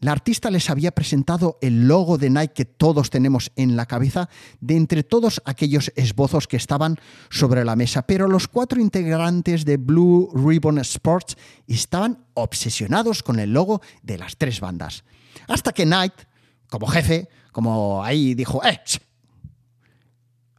La 0.00 0.12
artista 0.12 0.50
les 0.50 0.68
había 0.68 0.90
presentado 0.90 1.56
el 1.62 1.88
logo 1.88 2.18
de 2.18 2.28
Nike 2.28 2.52
que 2.52 2.64
todos 2.66 3.08
tenemos 3.08 3.52
en 3.56 3.74
la 3.74 3.86
cabeza 3.86 4.28
de 4.60 4.76
entre 4.76 5.02
todos 5.02 5.40
aquellos 5.46 5.92
esbozos 5.96 6.46
que 6.46 6.58
estaban 6.58 6.98
sobre 7.30 7.64
la 7.64 7.74
mesa, 7.74 8.02
pero 8.02 8.28
los 8.28 8.46
cuatro 8.46 8.82
integrantes 8.82 9.64
de 9.64 9.78
Blue 9.78 10.30
Ribbon 10.34 10.78
Sports 10.80 11.36
estaban 11.66 12.18
obsesionados 12.34 13.22
con 13.22 13.38
el 13.38 13.54
logo 13.54 13.80
de 14.02 14.18
las 14.18 14.36
tres 14.36 14.60
bandas. 14.60 15.04
Hasta 15.48 15.72
que 15.72 15.86
Nike 15.86 16.26
como 16.68 16.86
jefe, 16.86 17.28
como 17.52 18.02
ahí 18.02 18.34
dijo, 18.34 18.64
¡eh! 18.64 18.80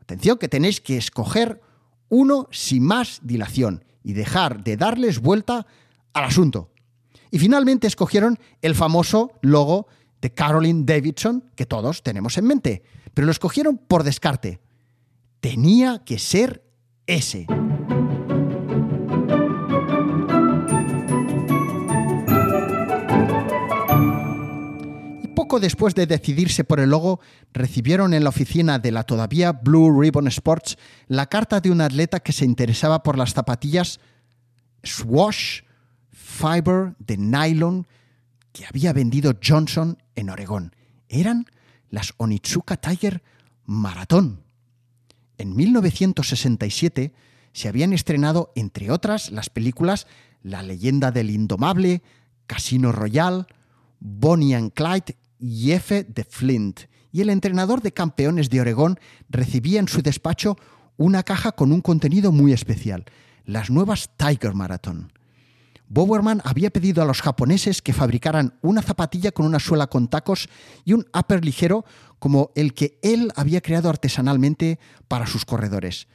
Atención 0.01 0.37
que 0.37 0.47
tenéis 0.47 0.81
que 0.81 0.97
escoger 0.97 1.61
uno 2.09 2.47
sin 2.51 2.83
más 2.83 3.19
dilación 3.23 3.83
y 4.03 4.13
dejar 4.13 4.63
de 4.63 4.77
darles 4.77 5.19
vuelta 5.19 5.65
al 6.13 6.25
asunto. 6.25 6.69
Y 7.31 7.39
finalmente 7.39 7.87
escogieron 7.87 8.39
el 8.61 8.75
famoso 8.75 9.31
logo 9.41 9.87
de 10.21 10.31
Caroline 10.31 10.83
Davidson 10.85 11.43
que 11.55 11.65
todos 11.65 12.03
tenemos 12.03 12.37
en 12.37 12.45
mente, 12.45 12.83
pero 13.13 13.25
lo 13.25 13.31
escogieron 13.31 13.77
por 13.77 14.03
descarte. 14.03 14.61
Tenía 15.39 16.03
que 16.05 16.19
ser 16.19 16.63
ese. 17.07 17.47
Después 25.59 25.95
de 25.95 26.07
decidirse 26.07 26.63
por 26.63 26.79
el 26.79 26.89
logo, 26.89 27.19
recibieron 27.53 28.13
en 28.13 28.23
la 28.23 28.29
oficina 28.29 28.79
de 28.79 28.91
la 28.91 29.03
todavía 29.03 29.51
Blue 29.53 30.01
Ribbon 30.01 30.27
Sports 30.27 30.77
la 31.07 31.27
carta 31.27 31.59
de 31.59 31.71
un 31.71 31.81
atleta 31.81 32.19
que 32.19 32.33
se 32.33 32.45
interesaba 32.45 33.03
por 33.03 33.17
las 33.17 33.33
zapatillas 33.33 33.99
Swash 34.83 35.61
Fiber 36.11 36.95
de 36.99 37.17
nylon 37.17 37.87
que 38.51 38.65
había 38.65 38.93
vendido 38.93 39.33
Johnson 39.43 39.97
en 40.15 40.29
Oregón. 40.29 40.75
Eran 41.09 41.45
las 41.89 42.13
Onitsuka 42.17 42.77
Tiger 42.77 43.21
Maratón. 43.65 44.43
En 45.37 45.55
1967 45.55 47.13
se 47.53 47.67
habían 47.67 47.93
estrenado, 47.93 48.51
entre 48.55 48.91
otras, 48.91 49.31
las 49.31 49.49
películas 49.49 50.07
La 50.41 50.61
leyenda 50.61 51.11
del 51.11 51.29
indomable, 51.29 52.03
Casino 52.47 52.91
Royale, 52.91 53.45
Bonnie 53.99 54.55
and 54.55 54.73
Clyde 54.73 55.17
Jefe 55.39 56.03
de 56.03 56.23
Flint, 56.23 56.81
y 57.11 57.21
el 57.21 57.29
entrenador 57.29 57.81
de 57.81 57.93
campeones 57.93 58.49
de 58.49 58.61
Oregón 58.61 58.99
recibía 59.29 59.79
en 59.79 59.87
su 59.87 60.01
despacho 60.01 60.57
una 60.97 61.23
caja 61.23 61.53
con 61.53 61.71
un 61.71 61.81
contenido 61.81 62.31
muy 62.31 62.53
especial, 62.53 63.05
las 63.45 63.69
nuevas 63.69 64.09
Tiger 64.17 64.53
Marathon. 64.53 65.11
Bowerman 65.87 66.41
había 66.43 66.71
pedido 66.71 67.01
a 67.01 67.05
los 67.05 67.21
japoneses 67.21 67.81
que 67.81 67.93
fabricaran 67.93 68.55
una 68.61 68.81
zapatilla 68.81 69.31
con 69.31 69.45
una 69.45 69.59
suela 69.59 69.87
con 69.87 70.07
tacos 70.07 70.49
y 70.83 70.93
un 70.93 71.05
upper 71.17 71.45
ligero 71.45 71.85
como 72.19 72.51
el 72.55 72.73
que 72.73 72.99
él 73.03 73.31
había 73.35 73.61
creado 73.61 73.89
artesanalmente 73.89 74.79
para 75.07 75.27
sus 75.27 75.45
corredores. 75.45 76.07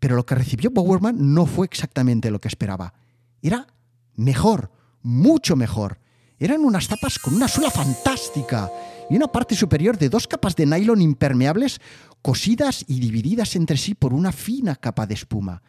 Pero 0.00 0.16
lo 0.16 0.26
que 0.26 0.34
recibió 0.34 0.70
Bowerman 0.70 1.34
no 1.34 1.46
fue 1.46 1.66
exactamente 1.66 2.30
lo 2.30 2.40
que 2.40 2.48
esperaba. 2.48 2.94
Era 3.42 3.68
mejor, 4.16 4.72
mucho 5.02 5.56
mejor. 5.56 6.00
Eran 6.38 6.64
unas 6.64 6.88
tapas 6.88 7.18
con 7.18 7.34
una 7.34 7.48
suela 7.48 7.70
fantástica 7.70 8.70
y 9.08 9.16
una 9.16 9.28
parte 9.28 9.54
superior 9.54 9.96
de 9.96 10.10
dos 10.10 10.26
capas 10.26 10.54
de 10.54 10.66
nylon 10.66 11.00
impermeables 11.00 11.80
cosidas 12.20 12.84
y 12.88 13.00
divididas 13.00 13.56
entre 13.56 13.76
sí 13.76 13.94
por 13.94 14.12
una 14.12 14.32
fina 14.32 14.76
capa 14.76 15.06
de 15.06 15.14
espuma. 15.14 15.62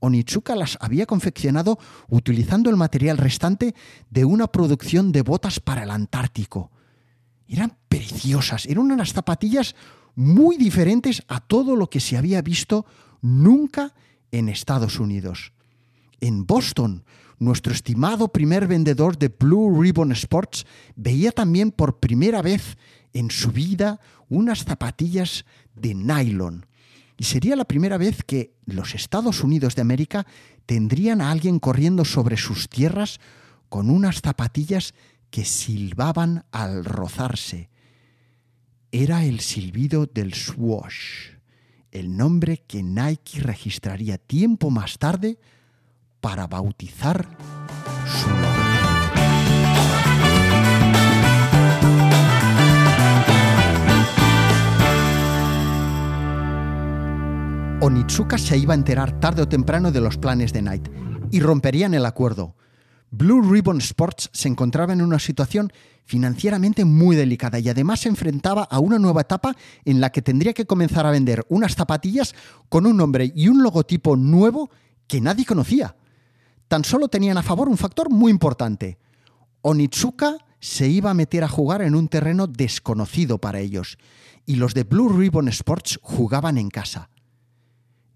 Onitsuka 0.00 0.56
las 0.56 0.76
había 0.80 1.06
confeccionado 1.06 1.78
utilizando 2.08 2.68
el 2.68 2.76
material 2.76 3.18
restante 3.18 3.74
de 4.10 4.24
una 4.24 4.48
producción 4.48 5.12
de 5.12 5.22
botas 5.22 5.60
para 5.60 5.84
el 5.84 5.90
Antártico. 5.90 6.72
Eran 7.46 7.78
preciosas, 7.88 8.66
eran 8.66 8.90
unas 8.90 9.12
zapatillas 9.12 9.76
muy 10.14 10.56
diferentes 10.56 11.22
a 11.28 11.40
todo 11.40 11.76
lo 11.76 11.88
que 11.88 12.00
se 12.00 12.16
había 12.16 12.42
visto 12.42 12.84
nunca 13.20 13.94
en 14.32 14.48
Estados 14.48 14.98
Unidos. 14.98 15.52
En 16.20 16.46
Boston, 16.46 17.04
nuestro 17.38 17.72
estimado 17.72 18.28
primer 18.28 18.66
vendedor 18.66 19.18
de 19.18 19.28
Blue 19.28 19.82
Ribbon 19.82 20.12
Sports 20.12 20.66
veía 20.96 21.32
también 21.32 21.70
por 21.70 21.98
primera 22.00 22.42
vez 22.42 22.76
en 23.12 23.30
su 23.30 23.50
vida 23.50 24.00
unas 24.28 24.64
zapatillas 24.64 25.44
de 25.74 25.94
nylon 25.94 26.66
y 27.22 27.24
sería 27.24 27.54
la 27.54 27.66
primera 27.66 27.98
vez 27.98 28.24
que 28.24 28.56
los 28.66 28.96
Estados 28.96 29.44
Unidos 29.44 29.76
de 29.76 29.82
América 29.82 30.26
tendrían 30.66 31.20
a 31.20 31.30
alguien 31.30 31.60
corriendo 31.60 32.04
sobre 32.04 32.36
sus 32.36 32.68
tierras 32.68 33.20
con 33.68 33.90
unas 33.90 34.20
zapatillas 34.22 34.92
que 35.30 35.44
silbaban 35.44 36.44
al 36.50 36.84
rozarse. 36.84 37.70
Era 38.90 39.24
el 39.24 39.38
silbido 39.38 40.06
del 40.06 40.34
swoosh, 40.34 41.36
el 41.92 42.16
nombre 42.16 42.64
que 42.66 42.82
Nike 42.82 43.40
registraría 43.40 44.18
tiempo 44.18 44.70
más 44.70 44.98
tarde 44.98 45.38
para 46.22 46.46
bautizar 46.46 47.26
su 48.06 48.30
Onitsuka 57.84 58.38
se 58.38 58.56
iba 58.56 58.72
a 58.72 58.76
enterar 58.76 59.18
tarde 59.18 59.42
o 59.42 59.48
temprano 59.48 59.90
de 59.90 60.00
los 60.00 60.16
planes 60.16 60.52
de 60.52 60.60
Knight 60.60 60.88
y 61.32 61.40
romperían 61.40 61.94
el 61.94 62.06
acuerdo. 62.06 62.54
Blue 63.10 63.42
Ribbon 63.42 63.78
Sports 63.78 64.30
se 64.32 64.46
encontraba 64.46 64.92
en 64.92 65.02
una 65.02 65.18
situación 65.18 65.72
financieramente 66.04 66.84
muy 66.84 67.16
delicada 67.16 67.58
y 67.58 67.68
además 67.68 67.98
se 67.98 68.08
enfrentaba 68.08 68.62
a 68.62 68.78
una 68.78 69.00
nueva 69.00 69.22
etapa 69.22 69.56
en 69.84 70.00
la 70.00 70.10
que 70.10 70.22
tendría 70.22 70.52
que 70.52 70.66
comenzar 70.66 71.06
a 71.06 71.10
vender 71.10 71.44
unas 71.48 71.74
zapatillas 71.74 72.36
con 72.68 72.86
un 72.86 72.96
nombre 72.96 73.32
y 73.34 73.48
un 73.48 73.64
logotipo 73.64 74.14
nuevo 74.14 74.70
que 75.08 75.20
nadie 75.20 75.44
conocía. 75.44 75.96
Tan 76.72 76.84
solo 76.84 77.08
tenían 77.08 77.36
a 77.36 77.42
favor 77.42 77.68
un 77.68 77.76
factor 77.76 78.08
muy 78.08 78.30
importante. 78.30 78.96
Onitsuka 79.60 80.38
se 80.58 80.88
iba 80.88 81.10
a 81.10 81.14
meter 81.14 81.44
a 81.44 81.48
jugar 81.48 81.82
en 81.82 81.94
un 81.94 82.08
terreno 82.08 82.46
desconocido 82.46 83.36
para 83.36 83.60
ellos 83.60 83.98
y 84.46 84.56
los 84.56 84.72
de 84.72 84.84
Blue 84.84 85.10
Ribbon 85.10 85.48
Sports 85.48 85.98
jugaban 86.00 86.56
en 86.56 86.70
casa 86.70 87.10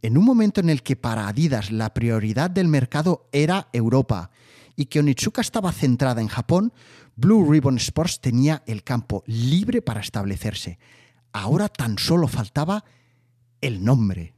en 0.00 0.16
un 0.16 0.24
momento 0.24 0.60
en 0.60 0.70
el 0.70 0.82
que 0.82 0.96
para 0.96 1.28
Adidas 1.28 1.70
la 1.70 1.92
prioridad 1.92 2.48
del 2.48 2.68
mercado 2.68 3.28
era 3.30 3.68
Europa 3.74 4.30
y 4.74 4.86
que 4.86 5.00
Onitsuka 5.00 5.42
estaba 5.42 5.70
centrada 5.70 6.22
en 6.22 6.28
Japón, 6.28 6.72
Blue 7.14 7.52
Ribbon 7.52 7.76
Sports 7.76 8.22
tenía 8.22 8.62
el 8.66 8.84
campo 8.84 9.22
libre 9.26 9.82
para 9.82 10.00
establecerse. 10.00 10.78
Ahora 11.30 11.68
tan 11.68 11.98
solo 11.98 12.26
faltaba 12.26 12.84
el 13.60 13.84
nombre. 13.84 14.35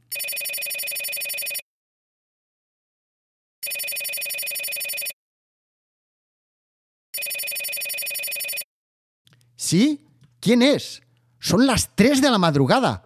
¿Sí? 9.69 10.03
¿Quién 10.39 10.63
es? 10.63 11.03
Son 11.39 11.67
las 11.67 11.91
3 11.93 12.23
de 12.23 12.31
la 12.31 12.39
madrugada. 12.39 13.03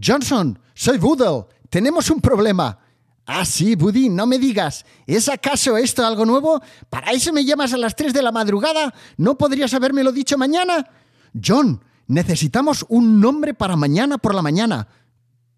Johnson, 0.00 0.56
soy 0.72 0.96
Boodle. 0.96 1.46
Tenemos 1.68 2.08
un 2.08 2.20
problema. 2.20 2.78
Ah, 3.26 3.44
sí, 3.44 3.74
Buddy, 3.74 4.08
no 4.08 4.24
me 4.24 4.38
digas. 4.38 4.86
¿Es 5.08 5.28
acaso 5.28 5.76
esto 5.76 6.06
algo 6.06 6.24
nuevo? 6.24 6.62
¿Para 6.88 7.10
eso 7.10 7.32
me 7.32 7.44
llamas 7.44 7.72
a 7.72 7.78
las 7.78 7.96
3 7.96 8.12
de 8.12 8.22
la 8.22 8.30
madrugada? 8.30 8.94
¿No 9.16 9.36
podrías 9.36 9.74
habérmelo 9.74 10.12
dicho 10.12 10.38
mañana? 10.38 10.88
John, 11.34 11.82
necesitamos 12.06 12.86
un 12.88 13.20
nombre 13.20 13.52
para 13.52 13.74
mañana 13.74 14.18
por 14.18 14.36
la 14.36 14.42
mañana. 14.42 14.86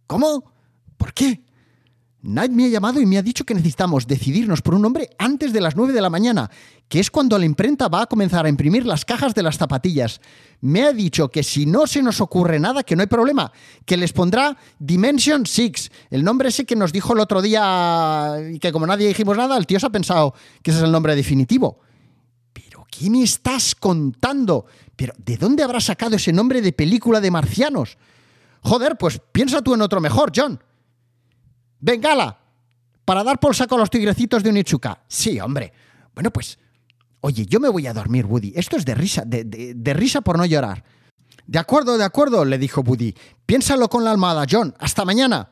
¿Cómo? 0.06 0.54
¿Por 0.96 1.12
qué? 1.12 1.44
Knight 2.22 2.52
me 2.52 2.66
ha 2.66 2.68
llamado 2.68 3.00
y 3.00 3.06
me 3.06 3.16
ha 3.16 3.22
dicho 3.22 3.44
que 3.44 3.54
necesitamos 3.54 4.06
decidirnos 4.06 4.60
por 4.60 4.74
un 4.74 4.82
nombre 4.82 5.08
antes 5.18 5.54
de 5.54 5.60
las 5.60 5.74
9 5.74 5.94
de 5.94 6.02
la 6.02 6.10
mañana, 6.10 6.50
que 6.88 7.00
es 7.00 7.10
cuando 7.10 7.38
la 7.38 7.46
imprenta 7.46 7.88
va 7.88 8.02
a 8.02 8.06
comenzar 8.06 8.44
a 8.44 8.50
imprimir 8.50 8.84
las 8.84 9.06
cajas 9.06 9.34
de 9.34 9.42
las 9.42 9.56
zapatillas. 9.56 10.20
Me 10.60 10.82
ha 10.82 10.92
dicho 10.92 11.30
que 11.30 11.42
si 11.42 11.64
no 11.64 11.86
se 11.86 12.02
nos 12.02 12.20
ocurre 12.20 12.60
nada, 12.60 12.82
que 12.82 12.94
no 12.94 13.00
hay 13.00 13.06
problema, 13.06 13.50
que 13.86 13.96
les 13.96 14.12
pondrá 14.12 14.54
Dimension 14.78 15.46
6, 15.46 15.90
el 16.10 16.22
nombre 16.22 16.50
ese 16.50 16.66
que 16.66 16.76
nos 16.76 16.92
dijo 16.92 17.14
el 17.14 17.20
otro 17.20 17.40
día 17.40 18.34
y 18.52 18.58
que 18.58 18.70
como 18.70 18.86
nadie 18.86 19.08
dijimos 19.08 19.38
nada, 19.38 19.56
el 19.56 19.66
tío 19.66 19.80
se 19.80 19.86
ha 19.86 19.90
pensado 19.90 20.34
que 20.62 20.72
ese 20.72 20.80
es 20.80 20.84
el 20.84 20.92
nombre 20.92 21.16
definitivo. 21.16 21.80
¿Pero 22.52 22.84
qué 22.90 23.08
me 23.08 23.22
estás 23.22 23.74
contando? 23.74 24.66
¿Pero 24.94 25.14
de 25.16 25.38
dónde 25.38 25.62
habrá 25.62 25.80
sacado 25.80 26.16
ese 26.16 26.34
nombre 26.34 26.60
de 26.60 26.74
película 26.74 27.22
de 27.22 27.30
marcianos? 27.30 27.96
Joder, 28.62 28.98
pues 28.98 29.22
piensa 29.32 29.62
tú 29.62 29.72
en 29.72 29.80
otro 29.80 30.02
mejor, 30.02 30.32
John. 30.36 30.60
Bengala, 31.80 32.38
para 33.04 33.24
dar 33.24 33.40
por 33.40 33.56
saco 33.56 33.74
a 33.74 33.78
los 33.78 33.90
tigrecitos 33.90 34.42
de 34.42 34.50
Unichuka. 34.50 35.02
Sí, 35.08 35.40
hombre. 35.40 35.72
Bueno, 36.14 36.30
pues, 36.30 36.58
oye, 37.20 37.46
yo 37.46 37.60
me 37.60 37.68
voy 37.68 37.86
a 37.86 37.92
dormir, 37.92 38.26
Woody. 38.26 38.52
Esto 38.54 38.76
es 38.76 38.84
de 38.84 38.94
risa, 38.94 39.22
de, 39.26 39.44
de 39.44 39.94
risa 39.94 40.20
por 40.20 40.38
no 40.38 40.44
llorar. 40.44 40.84
De 41.46 41.58
acuerdo, 41.58 41.98
de 41.98 42.04
acuerdo, 42.04 42.44
le 42.44 42.58
dijo 42.58 42.82
Woody. 42.82 43.14
Piénsalo 43.46 43.88
con 43.88 44.04
la 44.04 44.12
almohada, 44.12 44.46
John. 44.48 44.74
Hasta 44.78 45.04
mañana. 45.04 45.50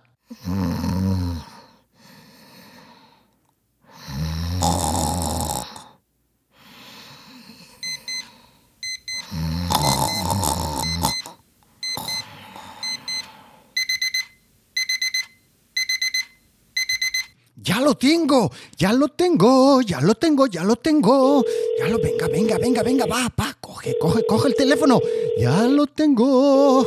Lo 17.88 17.94
tengo, 17.94 18.52
ya 18.76 18.92
lo 18.92 19.08
tengo, 19.08 19.80
ya 19.80 19.98
lo 20.02 20.14
tengo, 20.14 20.46
ya 20.46 20.62
lo 20.62 20.76
tengo, 20.76 21.42
ya 21.78 21.88
lo, 21.88 21.98
venga, 21.98 22.28
venga, 22.28 22.58
venga, 22.58 22.82
venga, 22.82 23.06
va, 23.06 23.32
va, 23.40 23.56
coge, 23.58 23.96
coge, 23.98 24.26
coge 24.26 24.48
el 24.48 24.54
teléfono, 24.54 25.00
ya 25.38 25.62
lo 25.62 25.86
tengo. 25.86 26.86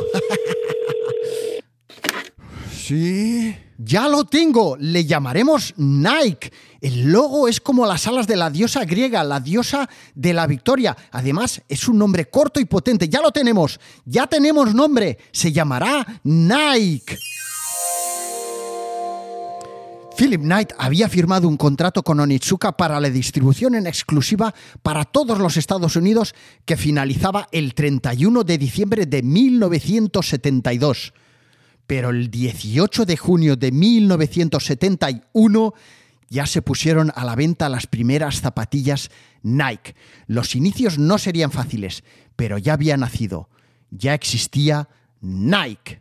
sí, 2.72 3.52
ya 3.78 4.06
lo 4.06 4.24
tengo, 4.26 4.76
le 4.78 5.04
llamaremos 5.04 5.74
Nike. 5.76 6.52
El 6.80 7.10
logo 7.10 7.48
es 7.48 7.60
como 7.60 7.84
las 7.84 8.06
alas 8.06 8.28
de 8.28 8.36
la 8.36 8.50
diosa 8.50 8.84
griega, 8.84 9.24
la 9.24 9.40
diosa 9.40 9.88
de 10.14 10.32
la 10.32 10.46
victoria. 10.46 10.96
Además, 11.10 11.62
es 11.68 11.88
un 11.88 11.98
nombre 11.98 12.26
corto 12.26 12.60
y 12.60 12.64
potente. 12.64 13.08
Ya 13.08 13.20
lo 13.20 13.32
tenemos, 13.32 13.80
ya 14.04 14.28
tenemos 14.28 14.72
nombre. 14.72 15.18
Se 15.32 15.50
llamará 15.50 16.20
Nike. 16.22 17.18
Philip 20.22 20.42
Knight 20.42 20.70
había 20.78 21.08
firmado 21.08 21.48
un 21.48 21.56
contrato 21.56 22.04
con 22.04 22.20
Onitsuka 22.20 22.76
para 22.76 23.00
la 23.00 23.10
distribución 23.10 23.74
en 23.74 23.88
exclusiva 23.88 24.54
para 24.80 25.04
todos 25.04 25.40
los 25.40 25.56
Estados 25.56 25.96
Unidos 25.96 26.36
que 26.64 26.76
finalizaba 26.76 27.48
el 27.50 27.74
31 27.74 28.44
de 28.44 28.56
diciembre 28.56 29.06
de 29.06 29.24
1972. 29.24 31.12
Pero 31.88 32.10
el 32.10 32.30
18 32.30 33.04
de 33.04 33.16
junio 33.16 33.56
de 33.56 33.72
1971 33.72 35.74
ya 36.28 36.46
se 36.46 36.62
pusieron 36.62 37.10
a 37.16 37.24
la 37.24 37.34
venta 37.34 37.68
las 37.68 37.88
primeras 37.88 38.40
zapatillas 38.40 39.10
Nike. 39.42 39.96
Los 40.28 40.54
inicios 40.54 41.00
no 41.00 41.18
serían 41.18 41.50
fáciles, 41.50 42.04
pero 42.36 42.58
ya 42.58 42.74
había 42.74 42.96
nacido. 42.96 43.48
Ya 43.90 44.14
existía 44.14 44.88
Nike. 45.20 45.98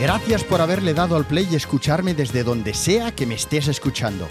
Gracias 0.00 0.44
por 0.44 0.62
haberle 0.62 0.94
dado 0.94 1.14
al 1.14 1.26
play 1.26 1.46
y 1.52 1.56
escucharme 1.56 2.14
desde 2.14 2.42
donde 2.42 2.72
sea 2.72 3.14
que 3.14 3.26
me 3.26 3.34
estés 3.34 3.68
escuchando. 3.68 4.26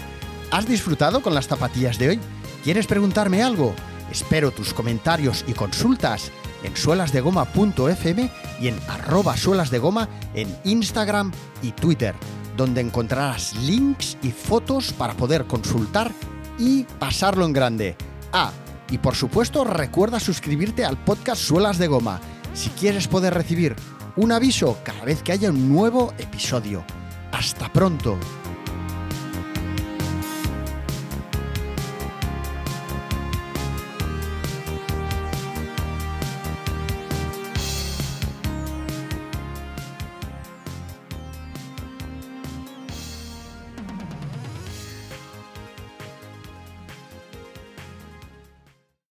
¿Has 0.50 0.66
disfrutado 0.66 1.22
con 1.22 1.32
las 1.32 1.46
zapatillas 1.46 1.96
de 1.96 2.08
hoy? 2.08 2.20
¿Quieres 2.64 2.88
preguntarme 2.88 3.40
algo? 3.40 3.72
Espero 4.10 4.50
tus 4.50 4.74
comentarios 4.74 5.44
y 5.46 5.52
consultas 5.52 6.32
en 6.64 6.76
suelasdegoma.fm 6.76 8.30
y 8.60 8.66
en 8.66 8.80
arroba 8.88 9.36
suelasdegoma 9.36 10.08
en 10.34 10.52
Instagram 10.64 11.30
y 11.62 11.70
Twitter, 11.70 12.16
donde 12.56 12.80
encontrarás 12.80 13.54
links 13.54 14.18
y 14.24 14.32
fotos 14.32 14.92
para 14.92 15.14
poder 15.14 15.46
consultar 15.46 16.10
y 16.58 16.82
pasarlo 16.98 17.46
en 17.46 17.52
grande. 17.52 17.96
Ah, 18.32 18.50
y 18.90 18.98
por 18.98 19.14
supuesto 19.14 19.62
recuerda 19.62 20.18
suscribirte 20.18 20.84
al 20.84 20.98
podcast 20.98 21.40
Suelas 21.40 21.78
de 21.78 21.86
Goma. 21.86 22.20
Si 22.54 22.70
quieres 22.70 23.06
poder 23.06 23.34
recibir 23.34 23.76
un 24.16 24.32
aviso 24.32 24.78
cada 24.84 25.04
vez 25.04 25.22
que 25.22 25.32
haya 25.32 25.50
un 25.50 25.68
nuevo 25.68 26.12
episodio. 26.18 26.84
Hasta 27.32 27.72
pronto. 27.72 28.18